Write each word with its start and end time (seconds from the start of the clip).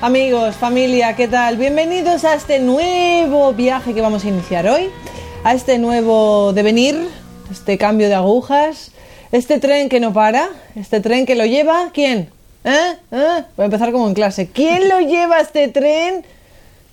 Amigos, 0.00 0.54
familia, 0.54 1.16
¿qué 1.16 1.26
tal? 1.26 1.56
Bienvenidos 1.56 2.24
a 2.24 2.34
este 2.34 2.60
nuevo 2.60 3.52
viaje 3.52 3.94
que 3.94 4.00
vamos 4.00 4.24
a 4.24 4.28
iniciar 4.28 4.68
hoy, 4.68 4.90
a 5.42 5.54
este 5.54 5.76
nuevo 5.80 6.52
devenir, 6.52 7.08
este 7.50 7.78
cambio 7.78 8.06
de 8.06 8.14
agujas, 8.14 8.92
este 9.32 9.58
tren 9.58 9.88
que 9.88 9.98
no 9.98 10.12
para, 10.12 10.50
este 10.76 11.00
tren 11.00 11.26
que 11.26 11.34
lo 11.34 11.44
lleva, 11.46 11.90
¿quién? 11.92 12.28
¿Eh? 12.62 12.94
¿Eh? 13.10 13.44
Voy 13.56 13.62
a 13.62 13.64
empezar 13.64 13.90
como 13.90 14.06
en 14.06 14.14
clase. 14.14 14.48
¿Quién 14.48 14.88
lo 14.88 15.00
lleva 15.00 15.40
este 15.40 15.66
tren? 15.66 16.24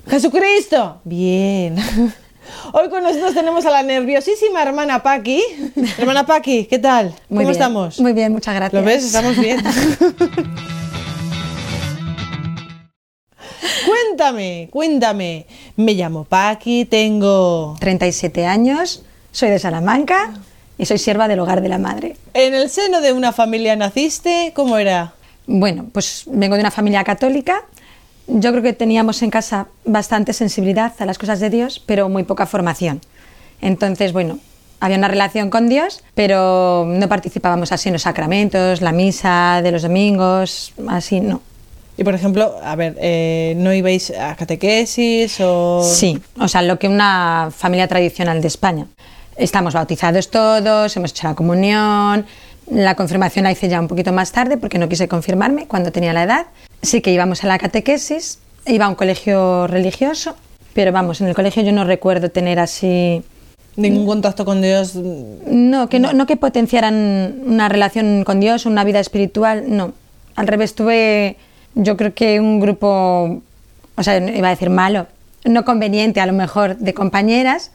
Jesucristo. 0.07 0.99
Bien. 1.03 1.75
Hoy 2.73 2.89
con 2.89 3.03
nosotros 3.03 3.35
tenemos 3.35 3.67
a 3.67 3.69
la 3.69 3.83
nerviosísima 3.83 4.63
hermana 4.63 5.03
Paqui. 5.03 5.43
Hermana 5.99 6.25
Paqui, 6.25 6.65
¿qué 6.65 6.79
tal? 6.79 7.09
Muy 7.09 7.13
¿Cómo 7.27 7.39
bien. 7.41 7.51
estamos? 7.51 7.99
Muy 7.99 8.13
bien, 8.13 8.31
muchas 8.31 8.55
gracias. 8.55 8.81
¿Lo 8.81 8.83
ves? 8.83 9.03
Estamos 9.05 9.37
bien. 9.37 9.63
cuéntame, 13.85 14.69
cuéntame. 14.71 15.45
Me 15.75 15.93
llamo 15.93 16.23
Paqui, 16.23 16.85
tengo... 16.85 17.75
37 17.79 18.45
años, 18.45 19.03
soy 19.31 19.49
de 19.49 19.59
Salamanca 19.59 20.33
y 20.77 20.85
soy 20.85 20.97
sierva 20.97 21.27
del 21.27 21.39
hogar 21.39 21.61
de 21.61 21.69
la 21.69 21.77
madre. 21.77 22.17
¿En 22.33 22.53
el 22.53 22.69
seno 22.69 23.01
de 23.01 23.13
una 23.13 23.31
familia 23.31 23.75
naciste? 23.75 24.51
¿Cómo 24.55 24.77
era? 24.77 25.13
Bueno, 25.47 25.85
pues 25.91 26.23
vengo 26.27 26.55
de 26.55 26.61
una 26.61 26.71
familia 26.71 27.03
católica. 27.03 27.63
Yo 28.27 28.51
creo 28.51 28.63
que 28.63 28.73
teníamos 28.73 29.21
en 29.21 29.29
casa 29.29 29.67
bastante 29.85 30.33
sensibilidad 30.33 30.93
a 30.99 31.05
las 31.05 31.17
cosas 31.17 31.39
de 31.39 31.49
Dios, 31.49 31.81
pero 31.85 32.09
muy 32.09 32.23
poca 32.23 32.45
formación. 32.45 33.01
Entonces, 33.61 34.13
bueno, 34.13 34.39
había 34.79 34.97
una 34.97 35.07
relación 35.07 35.49
con 35.49 35.69
Dios, 35.69 36.03
pero 36.15 36.85
no 36.87 37.07
participábamos 37.07 37.71
así 37.71 37.89
en 37.89 37.93
los 37.93 38.01
sacramentos, 38.01 38.81
la 38.81 38.91
misa 38.91 39.61
de 39.63 39.71
los 39.71 39.83
domingos, 39.83 40.73
así 40.87 41.19
no. 41.19 41.41
Y 41.97 42.03
por 42.03 42.13
ejemplo, 42.13 42.55
a 42.61 42.75
ver, 42.75 42.97
eh, 42.99 43.53
¿no 43.57 43.73
ibais 43.73 44.11
a 44.11 44.35
catequesis 44.35 45.37
o...? 45.39 45.81
Sí, 45.83 46.19
o 46.39 46.47
sea, 46.47 46.61
lo 46.61 46.77
que 46.77 46.87
una 46.87 47.49
familia 47.55 47.87
tradicional 47.87 48.41
de 48.41 48.47
España. 48.47 48.87
Estamos 49.37 49.73
bautizados 49.73 50.29
todos, 50.29 50.95
hemos 50.97 51.11
hecho 51.11 51.27
la 51.27 51.35
comunión, 51.35 52.25
la 52.69 52.95
confirmación 52.95 53.43
la 53.43 53.51
hice 53.51 53.69
ya 53.69 53.79
un 53.79 53.87
poquito 53.87 54.11
más 54.11 54.31
tarde 54.31 54.57
porque 54.57 54.77
no 54.77 54.89
quise 54.89 55.07
confirmarme 55.07 55.67
cuando 55.67 55.91
tenía 55.91 56.13
la 56.13 56.23
edad. 56.23 56.45
Sí 56.81 57.01
que 57.01 57.11
íbamos 57.11 57.43
a 57.43 57.47
la 57.47 57.57
catequesis, 57.57 58.39
iba 58.65 58.85
a 58.85 58.89
un 58.89 58.95
colegio 58.95 59.67
religioso, 59.67 60.35
pero 60.73 60.91
vamos, 60.91 61.21
en 61.21 61.27
el 61.27 61.35
colegio 61.35 61.63
yo 61.63 61.71
no 61.71 61.85
recuerdo 61.85 62.29
tener 62.29 62.59
así... 62.59 63.23
Ningún 63.77 64.05
contacto 64.05 64.45
con 64.45 64.61
Dios. 64.61 64.95
No, 64.95 65.89
que 65.89 65.99
no, 65.99 66.13
no 66.13 66.25
que 66.25 66.37
potenciaran 66.37 67.41
una 67.45 67.67
relación 67.67 68.23
con 68.23 68.39
Dios, 68.39 68.65
una 68.65 68.85
vida 68.85 69.01
espiritual, 69.01 69.65
no. 69.67 69.93
Al 70.35 70.47
revés, 70.47 70.75
tuve 70.75 71.35
yo 71.75 71.97
creo 71.97 72.13
que 72.13 72.39
un 72.39 72.59
grupo, 72.59 73.41
o 73.95 74.03
sea, 74.03 74.17
iba 74.17 74.47
a 74.47 74.51
decir 74.51 74.69
malo, 74.69 75.07
no 75.43 75.63
conveniente 75.63 76.19
a 76.19 76.25
lo 76.25 76.33
mejor 76.33 76.77
de 76.77 76.93
compañeras. 76.93 77.71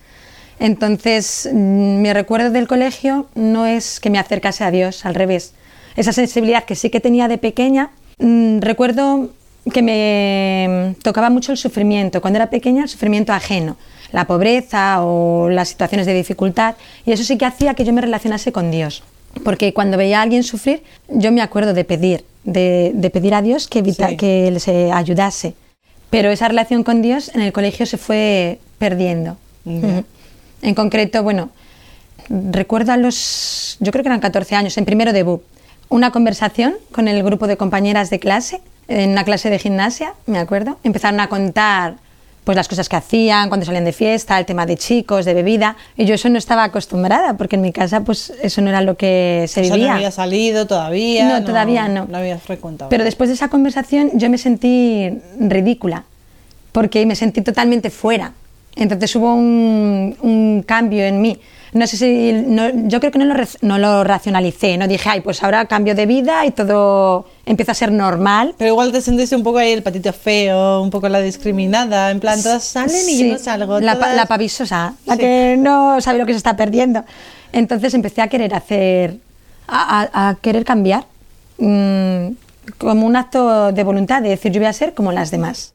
Entonces, 0.59 1.49
mm, 1.53 2.03
mi 2.03 2.13
recuerdo 2.13 2.51
del 2.51 2.67
colegio 2.67 3.27
no 3.35 3.67
es 3.67 4.01
que 4.01 4.11
me 4.11 4.19
acercase 4.19 4.65
a 4.65 4.71
Dios, 4.71 5.07
al 5.07 5.15
revés. 5.15 5.55
Esa 5.97 6.13
sensibilidad 6.13 6.65
que 6.65 6.75
sí 6.75 6.91
que 6.91 7.01
tenía 7.01 7.29
de 7.29 7.39
pequeña, 7.39 7.91
mm, 8.19 8.59
recuerdo 8.61 9.31
que 9.73 9.83
me 9.83 10.95
tocaba 11.03 11.31
mucho 11.31 11.53
el 11.53 11.59
sufrimiento, 11.59 12.21
cuando 12.21 12.39
era 12.39 12.51
pequeña, 12.51 12.85
el 12.85 12.89
sufrimiento 12.89 13.33
ajeno, 13.33 13.77
la 14.13 14.27
pobreza 14.27 15.03
o 15.03 15.49
las 15.51 15.69
situaciones 15.69 16.07
de 16.07 16.15
dificultad, 16.15 16.77
y 17.05 17.13
eso 17.13 17.25
sí 17.25 17.37
que 17.37 17.45
hacía 17.45 17.75
que 17.75 17.85
yo 17.85 17.93
me 17.93 18.01
relacionase 18.01 18.53
con 18.53 18.71
Dios. 18.71 19.03
Porque 19.45 19.73
cuando 19.73 19.97
veía 19.97 20.19
a 20.19 20.23
alguien 20.23 20.43
sufrir, 20.43 20.83
yo 21.09 21.33
me 21.33 21.41
acuerdo 21.43 21.73
de 21.75 21.85
pedir, 21.85 22.25
de, 22.45 22.93
de 22.95 23.11
pedir 23.11 23.35
a 23.35 23.43
Dios 23.43 23.69
que, 23.69 23.79
evita, 23.81 24.09
Sí. 24.09 24.17
que 24.17 24.51
les 24.51 24.67
eh, 24.69 24.91
ayudase. 24.93 25.55
Pero 26.11 26.31
esa 26.31 26.49
relación 26.49 26.83
con 26.83 27.03
Dios 27.03 27.31
en 27.35 27.41
el 27.41 27.53
colegio 27.53 27.87
se 27.87 27.97
fue 27.97 28.59
perdiendo. 28.79 29.37
Ya. 29.65 29.73
Ujú. 29.75 30.05
En 30.63 30.75
concreto, 30.75 31.23
bueno, 31.23 31.51
recuerdo 32.29 32.93
a 32.93 32.97
los, 32.97 33.77
yo 33.81 33.93
creo 33.93 34.03
que 34.03 34.09
eran 34.09 34.21
14 34.21 34.57
años, 34.57 34.77
en 34.77 34.85
primero 34.85 35.13
de 35.13 35.23
BUP, 35.23 35.43
una 35.89 36.11
conversación 36.11 36.75
con 36.93 37.09
el 37.09 37.23
grupo 37.23 37.47
de 37.47 37.57
compañeras 37.57 38.11
de 38.11 38.19
clase, 38.19 38.61
en 38.89 39.11
una 39.11 39.25
clase 39.25 39.51
de 39.51 39.59
gimnasia, 39.59 40.15
me 40.27 40.39
acuerdo. 40.39 40.79
Empezaron 40.85 41.21
a 41.21 41.29
contar 41.29 41.97
pues 42.45 42.57
las 42.57 42.69
cosas 42.69 42.89
que 42.89 42.97
hacían, 42.97 43.49
cuando 43.49 43.67
salían 43.67 43.85
de 43.85 43.93
fiesta, 43.93 44.39
el 44.39 44.47
tema 44.47 44.67
de 44.67 44.77
chicos, 44.77 45.25
de 45.25 45.35
bebida, 45.35 45.77
y 45.97 46.05
yo 46.07 46.15
eso 46.15 46.29
no 46.29 46.39
estaba 46.39 46.65
acostumbrada, 46.65 47.35
porque 47.35 47.57
en 47.57 47.63
mi 47.63 47.73
casa 47.73 48.01
pues 48.03 48.33
eso 48.43 48.61
no 48.63 48.71
era 48.71 48.81
lo 48.81 48.97
que 48.97 49.45
se 49.49 49.61
O 49.61 49.65
sea, 49.65 49.75
vivía. 49.75 49.89
no 49.91 49.95
había 49.97 50.11
salido 50.11 50.67
todavía. 50.67 51.41
No, 51.41 51.45
todavía 51.45 51.89
no. 51.89 52.07
No 52.07 52.19
habías 52.19 52.43
frecuentado. 52.43 52.89
Pero 52.89 53.05
después 53.05 53.29
de 53.29 53.35
esa 53.35 53.49
conversación 53.49 54.11
yo 54.15 54.31
me 54.31 54.39
sentí 54.39 55.11
ridícula, 55.39 56.05
porque 56.73 57.05
me 57.07 57.15
sentí 57.15 57.43
totalmente 57.43 57.91
fuera. 57.91 58.33
Entonces 58.77 59.15
hubo 59.17 59.35
un, 59.35 60.17
un 60.23 60.63
cambio 60.67 61.05
en 61.05 61.21
mí. 61.21 61.39
No 61.73 61.87
sé 61.87 61.97
si, 61.97 62.33
no- 62.33 62.89
yo 62.89 62.99
creo 62.99 63.13
que 63.13 63.19
no 63.19 63.25
lo, 63.27 63.35
no 63.63 63.79
lo 63.79 64.03
racionalicé, 64.03 64.77
no 64.77 64.89
dije, 64.89 65.09
ay, 65.09 65.21
pues 65.21 65.43
ahora 65.45 65.67
cambio 65.67 65.95
de 65.95 66.05
vida 66.07 66.45
y 66.45 66.51
todo 66.51 67.27
empieza 67.47 67.73
a 67.73 67.75
ser 67.77 67.93
normal. 67.93 68.55
Pero 68.59 68.73
igual 68.73 68.91
te 68.91 69.01
sentiste 69.01 69.37
un 69.37 69.43
poco 69.45 69.59
ahí 69.59 69.71
el 69.73 69.83
patito 69.83 70.13
feo, 70.13 70.83
un 70.83 70.91
poco 70.91 71.09
la 71.09 71.21
discriminada, 71.21 72.11
en 72.11 72.19
plan, 72.19 72.43
todas 72.43 72.65
salen 72.65 72.91
y 73.09 73.17
Sí, 73.17 73.27
yo 73.29 73.33
no 73.35 73.39
salgo. 73.39 73.79
La, 73.81 73.95
todas- 73.95 74.17
la 74.17 74.27
pavisosa, 74.27 74.95
la 75.07 75.15
Sí. 75.15 75.21
que 75.21 75.57
no 75.59 76.01
sabe 76.01 76.19
lo 76.19 76.27
que 76.27 76.33
se 76.33 76.39
está 76.39 76.57
perdiendo. 76.57 77.05
Entonces 77.53 77.95
empecé 77.95 78.21
a 78.23 78.29
querer 78.29 78.53
hacer, 78.55 79.19
a, 79.69 80.09
a- 80.13 80.29
a 80.31 80.35
querer 80.37 80.65
cambiar, 80.65 81.05
mm, 81.59 82.27
como 82.79 83.07
un 83.07 83.15
acto 83.17 83.71
de 83.73 83.85
voluntad, 83.85 84.23
de 84.23 84.31
decir, 84.31 84.51
yo 84.53 84.61
voy 84.61 84.67
a 84.69 84.73
ser 84.73 84.95
como 84.95 85.13
las 85.13 85.31
demás. 85.31 85.73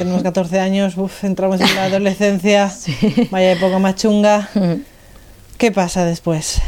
Tenemos 0.00 0.22
14 0.22 0.58
años, 0.60 0.96
uf, 0.96 1.24
entramos 1.24 1.60
en 1.60 1.74
la 1.76 1.84
adolescencia, 1.84 2.72
vaya 3.30 3.52
época 3.52 3.78
más 3.78 3.96
chunga. 3.96 4.48
¿Qué 5.58 5.70
pasa 5.70 6.06
después? 6.06 6.62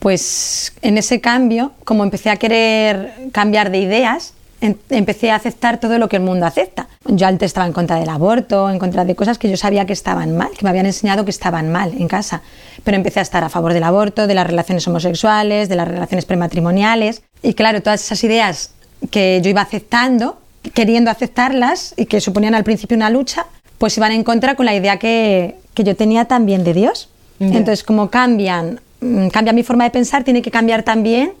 Pues 0.00 0.74
en 0.82 0.98
ese 0.98 1.22
cambio, 1.22 1.72
como 1.86 2.04
empecé 2.04 2.28
a 2.28 2.36
querer 2.36 3.10
cambiar 3.32 3.70
de 3.70 3.78
ideas, 3.78 4.34
em- 4.60 4.74
empecé 4.90 5.30
a 5.30 5.36
aceptar 5.36 5.80
todo 5.80 5.96
lo 5.98 6.10
que 6.10 6.16
el 6.16 6.22
mundo 6.22 6.44
acepta. 6.44 6.88
Yo 7.06 7.26
antes 7.26 7.46
estaba 7.46 7.66
en 7.66 7.72
contra 7.72 7.98
del 7.98 8.10
aborto, 8.10 8.68
en 8.68 8.78
contra 8.78 9.06
de 9.06 9.14
cosas 9.16 9.38
que 9.38 9.48
yo 9.48 9.56
sabía 9.56 9.86
que 9.86 9.94
estaban 9.94 10.36
mal, 10.36 10.50
que 10.50 10.62
me 10.62 10.68
habían 10.68 10.84
enseñado 10.84 11.24
que 11.24 11.30
estaban 11.30 11.72
mal 11.72 11.94
en 11.98 12.06
casa. 12.06 12.42
Pero 12.84 12.98
empecé 12.98 13.20
a 13.20 13.22
estar 13.22 13.42
a 13.44 13.48
favor 13.48 13.72
del 13.72 13.84
aborto, 13.84 14.26
de 14.26 14.34
las 14.34 14.46
relaciones 14.46 14.86
homosexuales, 14.86 15.70
de 15.70 15.76
las 15.76 15.88
relaciones 15.88 16.26
prematrimoniales. 16.26 17.22
Y 17.42 17.54
claro, 17.54 17.80
todas 17.80 18.02
esas 18.04 18.22
ideas 18.24 18.72
que 19.10 19.40
yo 19.42 19.48
iba 19.48 19.62
aceptando, 19.62 20.38
queriendo 20.74 21.10
aceptarlas 21.10 21.94
y 21.96 22.06
que 22.06 22.20
suponían 22.20 22.54
al 22.54 22.64
principio 22.64 22.96
una 22.96 23.10
lucha, 23.10 23.46
pues 23.78 23.96
iban 23.96 24.12
en 24.12 24.24
contra 24.24 24.54
con 24.54 24.66
la 24.66 24.74
idea 24.74 24.98
que, 24.98 25.56
que 25.74 25.84
yo 25.84 25.96
tenía 25.96 26.24
también 26.26 26.64
de 26.64 26.74
Dios. 26.74 27.08
Entonces, 27.40 27.84
como 27.84 28.10
cambian, 28.10 28.80
mm, 29.00 29.28
cambia 29.28 29.52
mi 29.52 29.62
forma 29.62 29.84
de 29.84 29.90
pensar, 29.90 30.24
tiene 30.24 30.42
que 30.42 30.50
cambiar 30.50 30.82
también 30.82 31.32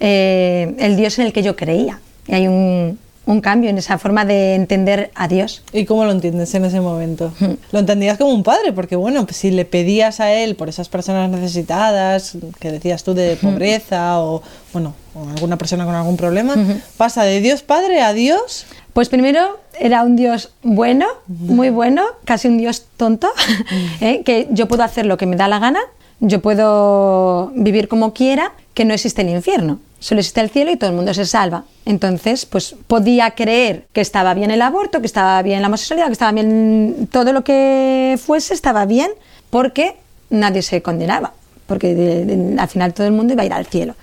eh, 0.00 0.74
el 0.78 0.96
Dios 0.96 1.18
en 1.18 1.26
el 1.26 1.32
que 1.32 1.42
yo 1.42 1.56
creía. 1.56 2.00
Y 2.28 2.34
hay 2.34 2.46
un, 2.46 2.98
un 3.26 3.40
cambio 3.40 3.68
en 3.70 3.78
esa 3.78 3.98
forma 3.98 4.24
de 4.24 4.54
entender 4.54 5.10
a 5.14 5.26
Dios. 5.28 5.62
¿Y 5.72 5.84
cómo 5.84 6.04
lo 6.04 6.12
entiendes 6.12 6.54
en 6.54 6.64
ese 6.64 6.80
momento? 6.80 7.32
Lo 7.72 7.80
entendías 7.80 8.16
como 8.18 8.32
un 8.32 8.44
padre, 8.44 8.72
porque 8.72 8.94
bueno, 8.94 9.24
pues 9.24 9.36
si 9.36 9.50
le 9.50 9.64
pedías 9.64 10.20
a 10.20 10.32
él 10.32 10.54
por 10.54 10.68
esas 10.68 10.88
personas 10.88 11.28
necesitadas, 11.28 12.36
que 12.60 12.70
decías 12.70 13.02
tú 13.02 13.14
de 13.14 13.36
pobreza 13.36 14.20
o 14.20 14.42
bueno, 14.72 14.94
o 15.14 15.28
alguna 15.28 15.58
persona 15.58 15.84
con 15.84 15.94
algún 15.94 16.16
problema, 16.16 16.54
pasa 16.96 17.24
de 17.24 17.40
Dios 17.40 17.62
Padre 17.62 18.00
a 18.00 18.12
Dios. 18.12 18.64
Pues 18.92 19.08
primero 19.08 19.58
era 19.78 20.04
un 20.04 20.16
Dios 20.16 20.52
bueno, 20.62 21.06
muy 21.26 21.70
bueno, 21.70 22.02
casi 22.24 22.48
un 22.48 22.58
Dios 22.58 22.86
tonto, 22.96 23.28
¿eh? 24.00 24.22
que 24.24 24.46
yo 24.52 24.68
puedo 24.68 24.84
hacer 24.84 25.04
lo 25.04 25.16
que 25.16 25.26
me 25.26 25.36
da 25.36 25.48
la 25.48 25.58
gana, 25.58 25.80
yo 26.20 26.40
puedo 26.40 27.50
vivir 27.54 27.88
como 27.88 28.14
quiera, 28.14 28.52
que 28.76 28.84
no 28.84 28.92
existe 28.92 29.22
el 29.22 29.30
infierno, 29.30 29.78
solo 30.00 30.20
existe 30.20 30.42
el 30.42 30.50
cielo 30.50 30.70
y 30.70 30.76
todo 30.76 30.90
el 30.90 30.96
mundo 30.96 31.14
se 31.14 31.24
salva. 31.24 31.64
Entonces, 31.86 32.44
pues 32.44 32.74
podía 32.86 33.30
creer 33.30 33.86
que 33.94 34.02
estaba 34.02 34.34
bien 34.34 34.50
el 34.50 34.60
aborto, 34.60 35.00
que 35.00 35.06
estaba 35.06 35.40
bien 35.40 35.62
la 35.62 35.68
homosexualidad, 35.68 36.08
que 36.08 36.12
estaba 36.12 36.32
bien 36.32 37.08
todo 37.10 37.32
lo 37.32 37.42
que 37.42 38.18
fuese, 38.22 38.52
estaba 38.52 38.84
bien, 38.84 39.10
porque 39.48 39.96
nadie 40.28 40.60
se 40.60 40.82
condenaba, 40.82 41.32
porque 41.66 42.54
al 42.58 42.68
final 42.68 42.92
todo 42.92 43.06
el 43.06 43.14
mundo 43.14 43.32
iba 43.32 43.44
a 43.44 43.46
ir 43.46 43.52
al 43.54 43.64
cielo. 43.64 43.94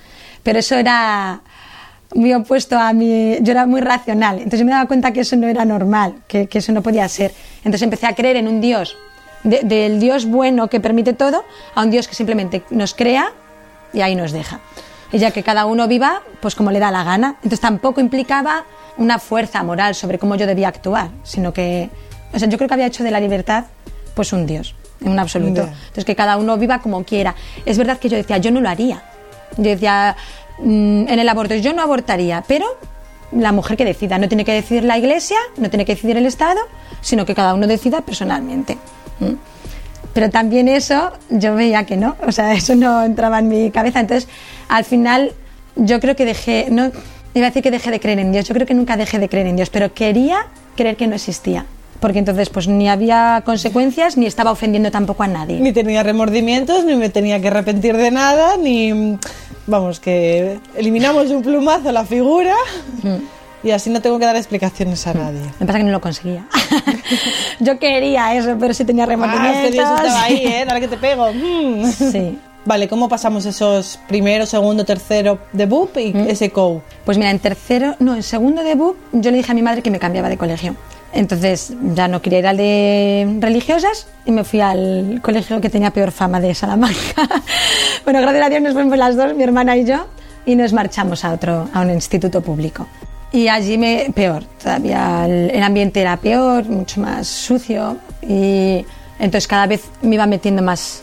Pero 0.41 0.57
eso 0.57 0.73
era 0.75 1.41
muy 2.15 2.33
opuesto 2.33 2.75
a 2.79 2.91
mí, 2.93 3.37
yo 3.41 3.51
era 3.51 3.67
muy 3.67 3.79
racional, 3.81 4.37
entonces 4.39 4.63
me 4.65 4.71
daba 4.71 4.87
cuenta 4.87 5.13
que 5.13 5.19
eso 5.19 5.35
no 5.35 5.45
era 5.47 5.65
normal, 5.65 6.15
que, 6.27 6.49
eso 6.51 6.71
no 6.71 6.81
podía 6.81 7.07
ser. 7.09 7.31
Entonces 7.59 7.83
empecé 7.83 8.07
a 8.07 8.15
creer 8.15 8.37
en 8.37 8.47
un 8.47 8.59
Dios, 8.59 8.97
de- 9.43 9.61
del 9.61 9.99
Dios 9.99 10.25
bueno 10.25 10.67
que 10.67 10.79
permite 10.79 11.13
todo, 11.13 11.43
a 11.75 11.83
un 11.83 11.91
Dios 11.91 12.07
que 12.07 12.15
simplemente 12.15 12.63
nos 12.71 12.95
crea 12.95 13.31
y 13.93 14.01
ahí 14.01 14.15
nos 14.15 14.31
deja. 14.31 14.59
Y 15.11 15.19
ya 15.19 15.31
que 15.31 15.43
cada 15.43 15.65
uno 15.65 15.87
viva 15.87 16.23
pues 16.41 16.55
como 16.55 16.71
le 16.71 16.79
da 16.79 16.91
la 16.91 17.03
gana. 17.03 17.35
Entonces 17.37 17.59
tampoco 17.59 18.01
implicaba 18.01 18.65
una 18.97 19.19
fuerza 19.19 19.63
moral 19.63 19.95
sobre 19.95 20.19
cómo 20.19 20.35
yo 20.35 20.47
debía 20.47 20.67
actuar, 20.67 21.09
sino 21.23 21.53
que, 21.53 21.89
o 22.33 22.39
sea, 22.39 22.47
yo 22.49 22.57
creo 22.57 22.67
que 22.67 22.73
había 22.73 22.87
hecho 22.87 23.03
de 23.03 23.11
la 23.11 23.19
libertad 23.19 23.65
pues 24.15 24.33
un 24.33 24.45
Dios, 24.45 24.75
en 25.01 25.09
un 25.09 25.19
absoluto. 25.19 25.61
Ya. 25.61 25.71
Entonces 25.71 26.05
que 26.05 26.15
cada 26.15 26.37
uno 26.37 26.57
viva 26.57 26.79
como 26.79 27.03
quiera. 27.03 27.35
Es 27.65 27.77
verdad 27.77 27.97
que 27.99 28.09
yo 28.09 28.17
decía, 28.17 28.37
yo 28.37 28.51
no 28.51 28.61
lo 28.61 28.69
haría. 28.69 29.03
Yo 29.57 29.69
decía, 29.71 30.15
mm, 30.59 31.07
en 31.07 31.19
el 31.19 31.29
aborto, 31.29 31.55
yo 31.55 31.73
no 31.73 31.81
abortaría, 31.81 32.43
pero 32.47 32.65
la 33.31 33.51
mujer 33.51 33.77
que 33.77 33.85
decida. 33.85 34.17
No 34.17 34.27
tiene 34.27 34.45
que 34.45 34.53
decidir 34.53 34.83
la 34.83 34.97
iglesia, 34.97 35.37
no 35.57 35.69
tiene 35.69 35.85
que 35.85 35.95
decidir 35.95 36.17
el 36.17 36.25
Estado, 36.25 36.59
sino 37.01 37.25
que 37.25 37.35
cada 37.35 37.53
uno 37.53 37.67
decida 37.67 38.01
personalmente. 38.01 38.77
¿Mm? 39.19 39.33
Pero 40.13 40.29
también 40.29 40.67
eso 40.67 41.11
yo 41.29 41.55
veía 41.55 41.85
que 41.85 41.97
no, 41.97 42.15
o 42.25 42.31
sea, 42.31 42.53
eso 42.55 42.75
no 42.75 43.03
entraba 43.03 43.39
en 43.39 43.47
mi 43.47 43.71
cabeza. 43.71 43.99
Entonces, 43.99 44.29
al 44.69 44.85
final, 44.85 45.33
yo 45.75 45.99
creo 45.99 46.15
que 46.15 46.25
dejé, 46.25 46.67
no 46.69 46.91
iba 47.33 47.47
a 47.47 47.49
decir 47.49 47.63
que 47.63 47.71
dejé 47.71 47.91
de 47.91 47.99
creer 47.99 48.19
en 48.19 48.31
Dios, 48.31 48.47
yo 48.47 48.53
creo 48.53 48.67
que 48.67 48.73
nunca 48.73 48.95
dejé 48.95 49.19
de 49.19 49.27
creer 49.27 49.47
en 49.47 49.55
Dios, 49.55 49.69
pero 49.69 49.93
quería 49.93 50.47
creer 50.75 50.95
que 50.95 51.07
no 51.07 51.15
existía. 51.15 51.65
Porque 51.99 52.19
entonces, 52.19 52.49
pues 52.49 52.67
ni 52.67 52.89
había 52.89 53.43
consecuencias, 53.45 54.17
ni 54.17 54.25
estaba 54.25 54.51
ofendiendo 54.51 54.91
tampoco 54.91 55.23
a 55.23 55.27
nadie. 55.27 55.61
Ni 55.61 55.71
tenía 55.71 56.03
remordimientos, 56.03 56.83
ni 56.83 56.95
me 56.95 57.09
tenía 57.09 57.39
que 57.39 57.47
arrepentir 57.47 57.95
de 57.95 58.11
nada, 58.11 58.57
ni. 58.57 59.17
Vamos, 59.67 60.01
que 60.01 60.59
eliminamos 60.75 61.29
de 61.29 61.35
un 61.37 61.41
plumazo 61.41 61.93
la 61.93 62.03
figura. 62.03 62.55
Y 63.63 63.71
así 63.71 63.89
no 63.89 64.01
tengo 64.01 64.19
que 64.19 64.25
dar 64.25 64.35
explicaciones 64.35 65.07
a 65.07 65.13
nadie. 65.13 65.41
Me 65.59 65.65
pasa 65.65 65.77
que 65.79 65.85
no 65.85 65.91
lo 65.91 66.01
conseguía. 66.01 66.45
Yo 67.59 67.79
quería 67.79 68.35
eso, 68.35 68.57
pero 68.59 68.73
sí 68.73 68.83
tenía 68.83 69.05
Ah, 69.05 69.07
remordimientos. 69.07 69.71
Dios 69.71 69.89
estaba 69.89 70.23
ahí, 70.23 70.45
¿eh? 70.45 70.65
Dale 70.67 70.81
que 70.81 70.87
te 70.89 70.97
pego. 70.97 71.31
Mm. 71.33 71.91
Sí. 71.91 72.37
Vale, 72.65 72.87
¿cómo 72.87 73.09
pasamos 73.09 73.45
esos 73.45 73.99
primero, 74.07 74.45
segundo, 74.45 74.85
tercero 74.85 75.39
de 75.51 75.65
BUP 75.65 75.97
y 75.97 76.13
ese 76.29 76.49
COU? 76.49 76.81
Pues 77.03 77.17
mira, 77.17 77.29
en 77.29 77.39
tercero, 77.39 77.95
no, 77.99 78.15
en 78.15 78.23
segundo 78.23 78.63
de 78.63 78.75
BUP, 78.75 78.95
yo 79.11 79.31
le 79.31 79.37
dije 79.37 79.51
a 79.51 79.55
mi 79.55 79.61
madre 79.61 79.81
que 79.81 79.91
me 79.91 79.99
cambiaba 79.99 80.29
de 80.29 80.37
colegio. 80.37 80.75
Entonces 81.11 81.73
ya 81.93 82.07
no 82.07 82.21
quería 82.21 82.39
ir 82.39 82.47
al 82.47 82.57
de 82.57 83.37
religiosas 83.39 84.07
y 84.25 84.31
me 84.31 84.43
fui 84.45 84.61
al 84.61 85.19
colegio 85.21 85.59
que 85.61 85.69
tenía 85.69 85.91
peor 85.91 86.11
fama 86.11 86.39
de 86.39 86.55
Salamanca. 86.55 86.97
bueno, 88.05 88.21
gracias 88.21 88.45
a 88.45 88.49
Dios 88.49 88.61
nos 88.61 88.73
fuimos 88.73 88.97
las 88.97 89.15
dos, 89.15 89.35
mi 89.35 89.43
hermana 89.43 89.75
y 89.77 89.85
yo, 89.85 90.07
y 90.45 90.55
nos 90.55 90.71
marchamos 90.73 91.23
a 91.25 91.33
otro, 91.33 91.69
a 91.73 91.81
un 91.81 91.91
instituto 91.91 92.41
público. 92.41 92.87
Y 93.33 93.47
allí 93.47 93.77
me, 93.77 94.11
peor, 94.13 94.45
todavía 94.61 95.25
el, 95.25 95.49
el 95.49 95.63
ambiente 95.63 95.99
era 95.99 96.15
peor, 96.17 96.65
mucho 96.69 97.01
más 97.01 97.27
sucio 97.27 97.97
y 98.21 98.85
entonces 99.19 99.47
cada 99.47 99.67
vez 99.67 99.81
me 100.01 100.15
iba 100.15 100.25
metiendo 100.27 100.61
más 100.61 101.01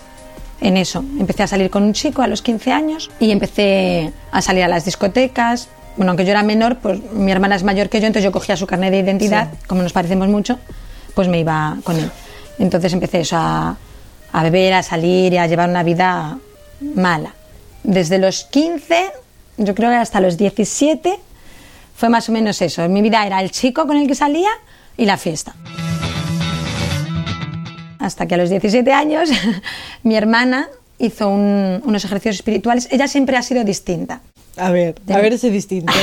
en 0.60 0.76
eso. 0.76 1.04
Empecé 1.18 1.42
a 1.42 1.46
salir 1.46 1.70
con 1.70 1.82
un 1.82 1.92
chico 1.92 2.22
a 2.22 2.26
los 2.26 2.42
15 2.42 2.72
años 2.72 3.10
y 3.18 3.30
empecé 3.30 4.12
a 4.30 4.42
salir 4.42 4.62
a 4.62 4.68
las 4.68 4.84
discotecas. 4.84 5.68
Bueno, 5.96 6.12
aunque 6.12 6.24
yo 6.24 6.30
era 6.30 6.42
menor, 6.42 6.78
pues 6.78 7.00
mi 7.12 7.32
hermana 7.32 7.56
es 7.56 7.64
mayor 7.64 7.88
que 7.88 8.00
yo, 8.00 8.06
entonces 8.06 8.24
yo 8.24 8.32
cogía 8.32 8.56
su 8.56 8.66
carnet 8.66 8.92
de 8.92 9.00
identidad, 9.00 9.48
como 9.66 9.82
nos 9.82 9.92
parecemos 9.92 10.28
mucho, 10.28 10.58
pues 11.14 11.28
me 11.28 11.40
iba 11.40 11.78
con 11.82 11.96
él. 11.96 12.10
Entonces 12.58 12.92
empecé 12.92 13.20
eso 13.20 13.36
a, 13.36 13.76
a 14.32 14.42
beber, 14.42 14.74
a 14.74 14.82
salir 14.82 15.32
y 15.32 15.38
a 15.38 15.46
llevar 15.46 15.68
una 15.68 15.82
vida 15.82 16.38
mala. 16.94 17.34
Desde 17.82 18.18
los 18.18 18.44
15, 18.44 19.10
yo 19.56 19.74
creo 19.74 19.90
que 19.90 19.96
hasta 19.96 20.20
los 20.20 20.36
17, 20.36 21.18
fue 22.00 22.08
más 22.08 22.28
o 22.30 22.32
menos 22.32 22.60
eso. 22.62 22.88
Mi 22.88 23.02
vida 23.02 23.26
era 23.26 23.40
el 23.42 23.50
chico 23.50 23.86
con 23.86 23.96
el 23.98 24.08
que 24.08 24.14
salía 24.14 24.48
y 24.96 25.04
la 25.04 25.16
fiesta 25.18 25.54
hasta 27.98 28.26
que 28.26 28.34
a 28.34 28.38
los 28.38 28.48
17 28.48 28.90
años 28.92 29.28
mi 30.02 30.16
hermana 30.16 30.68
hizo 30.98 31.28
un- 31.28 31.82
unos 31.84 32.02
ejercicios 32.04 32.36
espirituales. 32.36 32.88
Ella 32.90 33.06
siempre 33.06 33.36
ha 33.36 33.42
sido 33.42 33.62
distinta. 33.64 34.20
A 34.56 34.70
ver, 34.70 34.94
a 35.12 35.18
ver 35.18 35.34
ese 35.34 35.50
distinto. 35.50 35.92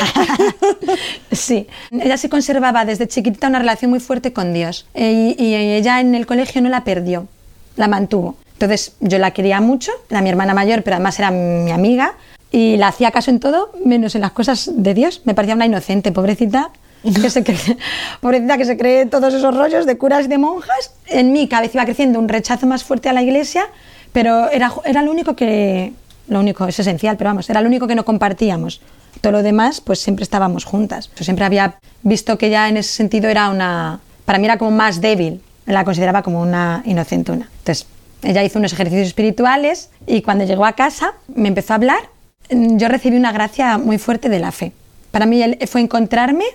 Sí, 1.32 1.68
ella 1.92 2.18
se 2.18 2.30
conservaba 2.30 2.86
desde 2.86 3.08
chiquitita 3.08 3.48
una 3.48 3.60
relación 3.60 3.92
muy 3.92 4.00
fuerte 4.00 4.32
con 4.34 4.54
Dios 4.54 4.88
Eh, 4.94 5.36
y, 5.38 5.44
y 5.44 5.54
ella 5.56 6.00
en 6.00 6.16
el 6.16 6.26
colegio 6.26 6.62
no 6.62 6.70
la 6.70 6.84
perdió, 6.84 7.28
la 7.76 7.88
mantuvo. 7.88 8.38
Entonces 8.54 8.94
yo 9.02 9.18
la 9.20 9.32
quería 9.32 9.60
mucho, 9.62 9.92
era 10.10 10.22
mi 10.22 10.30
hermana 10.30 10.54
mayor, 10.54 10.82
pero 10.84 10.96
además 10.96 11.20
era 11.20 11.30
mi 11.32 11.72
amiga 11.72 12.14
y 12.52 12.78
la 12.78 12.88
hacía 12.88 13.12
caso 13.12 13.32
en 13.32 13.40
todo, 13.40 13.72
menos 13.84 14.16
en 14.16 14.22
las 14.22 14.32
cosas 14.32 14.70
de 14.74 14.94
Dios. 14.94 15.22
Me 15.26 15.34
parecía 15.34 15.56
una 15.56 15.66
inocente, 15.66 16.12
pobrecita. 16.12 16.72
Que 17.04 17.30
se 17.30 17.44
cree, 17.44 17.78
pobrecita 18.22 18.58
que 18.58 18.66
se 18.66 18.78
cree 18.78 19.06
todos 19.06 19.34
esos 19.34 19.56
rollos 19.56 19.86
de 19.86 19.98
curas 19.98 20.26
y 20.26 20.28
de 20.28 20.38
monjas. 20.38 20.94
En 21.06 21.48
cada 21.48 21.62
vez 21.62 21.74
iba 21.76 21.86
creciendo 21.86 22.20
un 22.20 22.28
rechazo 22.28 22.66
más 22.66 22.84
fuerte 22.84 23.10
a 23.10 23.14
la 23.14 23.22
iglesia, 23.22 23.66
pero 24.12 24.50
era, 24.50 24.72
era 24.86 25.02
lo 25.04 25.12
único 25.12 25.36
que, 25.36 25.94
lo 26.28 26.40
único, 26.40 26.68
es 26.68 26.80
esencial, 26.80 27.18
pero 27.18 27.30
vamos, 27.30 27.50
era 27.50 27.62
lo 27.62 27.68
único 27.68 27.88
que 27.88 27.96
no 27.96 28.04
compartíamos. 28.04 28.82
Todo 29.22 29.32
lo 29.32 29.44
demás, 29.44 29.82
pues 29.82 30.00
siempre 30.00 30.24
estábamos 30.24 30.66
juntas. 30.66 31.10
Yo 31.16 31.24
siempre 31.24 31.46
había 31.46 31.80
visto 32.04 32.38
que 32.38 32.48
ella 32.48 32.68
en 32.68 32.78
ese 32.78 32.94
sentido 32.94 33.30
era 33.30 33.50
una, 33.50 34.00
para 34.26 34.40
mí 34.40 34.46
era 34.46 34.58
como 34.58 34.72
más 34.72 35.02
débil, 35.02 35.42
la 35.66 35.84
consideraba 35.84 36.24
como 36.24 36.42
una 36.42 36.82
inocentuna. 36.86 37.50
Entonces, 37.60 37.88
ella 38.24 38.44
hizo 38.44 38.60
unos 38.60 38.74
ejercicios 38.74 39.08
espirituales 39.08 39.90
y 40.06 40.22
cuando 40.22 40.46
llegó 40.46 40.66
a 40.66 40.74
casa 40.74 41.14
me 41.34 41.48
empezó 41.48 41.74
a 41.74 41.76
hablar. 41.76 42.17
Yo 42.50 42.88
recibí 42.88 43.18
una 43.18 43.32
gracia 43.32 43.78
muy 43.78 43.98
fuerte 43.98 44.30
de 44.30 44.40
la 44.40 44.52
fe. 44.52 44.72
Para 45.12 45.26
mí 45.26 45.44
fue 45.68 45.82
encontrarme 45.82 46.46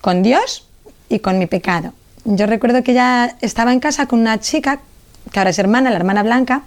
con 0.00 0.22
Dios 0.22 0.66
y 1.08 1.20
con 1.20 1.38
mi 1.38 1.46
pecado. 1.46 1.92
Yo 2.24 2.46
recuerdo 2.46 2.82
que 2.82 2.92
ella 2.92 3.36
estaba 3.40 3.72
en 3.72 3.80
casa 3.80 4.06
con 4.06 4.20
una 4.20 4.40
chica, 4.40 4.80
que 5.30 5.38
ahora 5.38 5.50
es 5.50 5.58
hermana, 5.58 5.90
la 5.90 5.96
hermana 5.96 6.22
Blanca, 6.22 6.62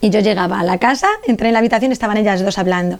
y 0.00 0.10
yo 0.10 0.20
llegaba 0.20 0.60
a 0.60 0.64
la 0.64 0.78
casa, 0.78 1.06
entré 1.26 1.48
en 1.48 1.52
la 1.52 1.60
habitación, 1.60 1.92
estaban 1.92 2.16
ellas 2.16 2.42
dos 2.42 2.58
hablando. 2.58 2.98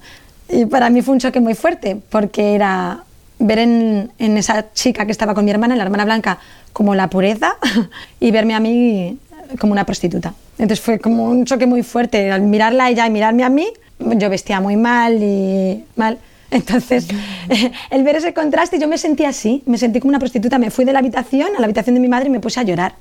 Y 0.48 0.66
para 0.66 0.88
mí 0.90 1.02
fue 1.02 1.14
un 1.14 1.20
choque 1.20 1.40
muy 1.40 1.54
fuerte, 1.54 1.96
porque 2.10 2.54
era 2.54 3.02
ver 3.38 3.58
en, 3.58 4.12
en 4.18 4.36
esa 4.36 4.72
chica 4.72 5.04
que 5.04 5.12
estaba 5.12 5.34
con 5.34 5.44
mi 5.44 5.50
hermana, 5.50 5.74
la 5.76 5.82
hermana 5.82 6.04
Blanca, 6.04 6.38
como 6.72 6.94
la 6.94 7.10
pureza, 7.10 7.56
y 8.20 8.30
verme 8.30 8.54
a 8.54 8.60
mí 8.60 9.18
como 9.58 9.72
una 9.72 9.84
prostituta. 9.84 10.34
Entonces 10.58 10.80
fue 10.80 10.98
como 10.98 11.24
un 11.24 11.44
choque 11.44 11.66
muy 11.66 11.82
fuerte. 11.82 12.30
Al 12.30 12.42
mirarla 12.42 12.84
a 12.84 12.90
ella 12.90 13.06
y 13.06 13.10
mirarme 13.10 13.44
a 13.44 13.48
mí, 13.48 13.66
yo 13.98 14.30
vestía 14.30 14.60
muy 14.60 14.76
mal 14.76 15.22
y 15.22 15.84
mal. 15.96 16.18
Entonces, 16.50 17.08
el 17.90 18.02
ver 18.04 18.16
ese 18.16 18.32
contraste, 18.32 18.78
yo 18.78 18.88
me 18.88 18.98
sentí 18.98 19.24
así, 19.24 19.62
me 19.66 19.78
sentí 19.78 20.00
como 20.00 20.10
una 20.10 20.18
prostituta. 20.18 20.58
Me 20.58 20.70
fui 20.70 20.84
de 20.84 20.92
la 20.92 21.00
habitación 21.00 21.48
a 21.56 21.60
la 21.60 21.64
habitación 21.64 21.94
de 21.94 22.00
mi 22.00 22.08
madre 22.08 22.28
y 22.28 22.30
me 22.30 22.40
puse 22.40 22.60
a 22.60 22.62
llorar. 22.62 22.94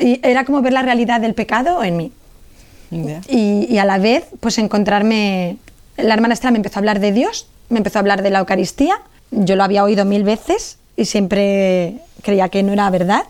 Y 0.00 0.20
era 0.22 0.44
como 0.44 0.60
ver 0.62 0.72
la 0.72 0.82
realidad 0.82 1.20
del 1.20 1.34
pecado 1.34 1.82
en 1.82 1.96
mí. 1.96 2.12
Y, 3.28 3.66
y 3.68 3.78
a 3.78 3.84
la 3.84 3.98
vez, 3.98 4.24
pues 4.40 4.58
encontrarme. 4.58 5.58
La 5.96 6.14
hermana 6.14 6.34
Estela 6.34 6.52
me 6.52 6.58
empezó 6.58 6.78
a 6.78 6.80
hablar 6.80 7.00
de 7.00 7.12
Dios, 7.12 7.48
me 7.70 7.78
empezó 7.78 7.98
a 7.98 8.00
hablar 8.00 8.22
de 8.22 8.30
la 8.30 8.38
Eucaristía. 8.38 8.96
Yo 9.30 9.56
lo 9.56 9.64
había 9.64 9.84
oído 9.84 10.04
mil 10.04 10.22
veces 10.22 10.78
y 10.96 11.04
siempre 11.04 11.98
creía 12.22 12.48
que 12.48 12.62
no 12.62 12.72
era 12.72 12.88
verdad. 12.90 13.24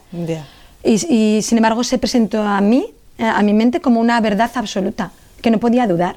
Y, 0.84 0.94
y, 1.12 1.42
sin 1.42 1.58
embargo 1.58 1.82
se 1.82 1.98
presentó 1.98 2.42
a 2.42 2.60
mí, 2.60 2.86
a 3.18 3.42
mi 3.42 3.52
mente, 3.52 3.80
como 3.80 4.00
una 4.00 4.20
verdad 4.20 4.50
absoluta, 4.54 5.12
que 5.42 5.50
no 5.50 5.58
podía 5.58 5.86
dudar. 5.86 6.16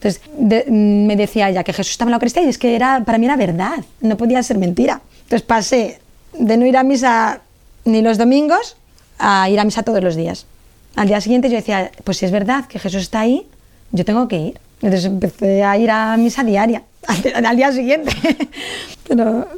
Entonces 0.00 0.20
de- 0.38 0.64
me 0.70 1.16
decía 1.16 1.48
ella 1.50 1.64
que 1.64 1.72
Jesús 1.72 1.92
estaba 1.92 2.08
en 2.08 2.12
la 2.12 2.16
Eucaristía 2.16 2.42
y 2.42 2.48
es 2.48 2.58
que 2.58 2.74
era, 2.76 3.02
para 3.04 3.18
mí 3.18 3.26
era 3.26 3.36
verdad, 3.36 3.84
no 4.00 4.16
podía 4.16 4.42
ser 4.42 4.58
mentira. 4.58 5.00
Entonces 5.24 5.42
pasé 5.42 6.00
de 6.32 6.56
no 6.56 6.66
ir 6.66 6.76
a 6.76 6.82
misa 6.84 7.40
ni 7.84 8.00
los 8.02 8.16
domingos 8.18 8.76
a 9.18 9.48
ir 9.50 9.58
a 9.58 9.64
misa 9.64 9.82
todos 9.82 10.02
los 10.02 10.14
días. 10.14 10.46
Al 10.96 11.08
día 11.08 11.20
siguiente 11.20 11.48
yo 11.48 11.56
decía, 11.56 11.90
pues 12.04 12.18
si 12.18 12.26
es 12.26 12.30
verdad 12.32 12.66
que 12.66 12.78
Jesús 12.78 13.02
está 13.02 13.20
ahí, 13.20 13.46
yo 13.92 14.04
tengo 14.04 14.28
que 14.28 14.36
ir. 14.38 14.60
Entonces 14.80 15.04
empecé 15.06 15.64
a 15.64 15.76
ir 15.76 15.90
a 15.90 16.16
misa 16.16 16.44
diaria, 16.44 16.82
al, 17.34 17.44
al 17.46 17.56
día 17.56 17.72
siguiente. 17.72 18.12
Pero 19.08 19.48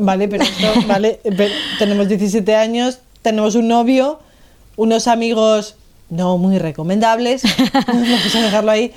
Vale, 0.00 0.28
pero 0.28 0.44
esto, 0.44 0.68
vale, 0.86 1.18
pe- 1.36 1.50
tenemos 1.80 2.06
17 2.06 2.54
años, 2.54 3.00
tenemos 3.20 3.56
un 3.56 3.66
novio, 3.66 4.20
unos 4.76 5.08
amigos 5.08 5.74
no 6.08 6.38
muy 6.38 6.58
recomendables, 6.58 7.42
vamos 7.88 8.36
a 8.36 8.40
dejarlo 8.42 8.70
ahí. 8.70 8.92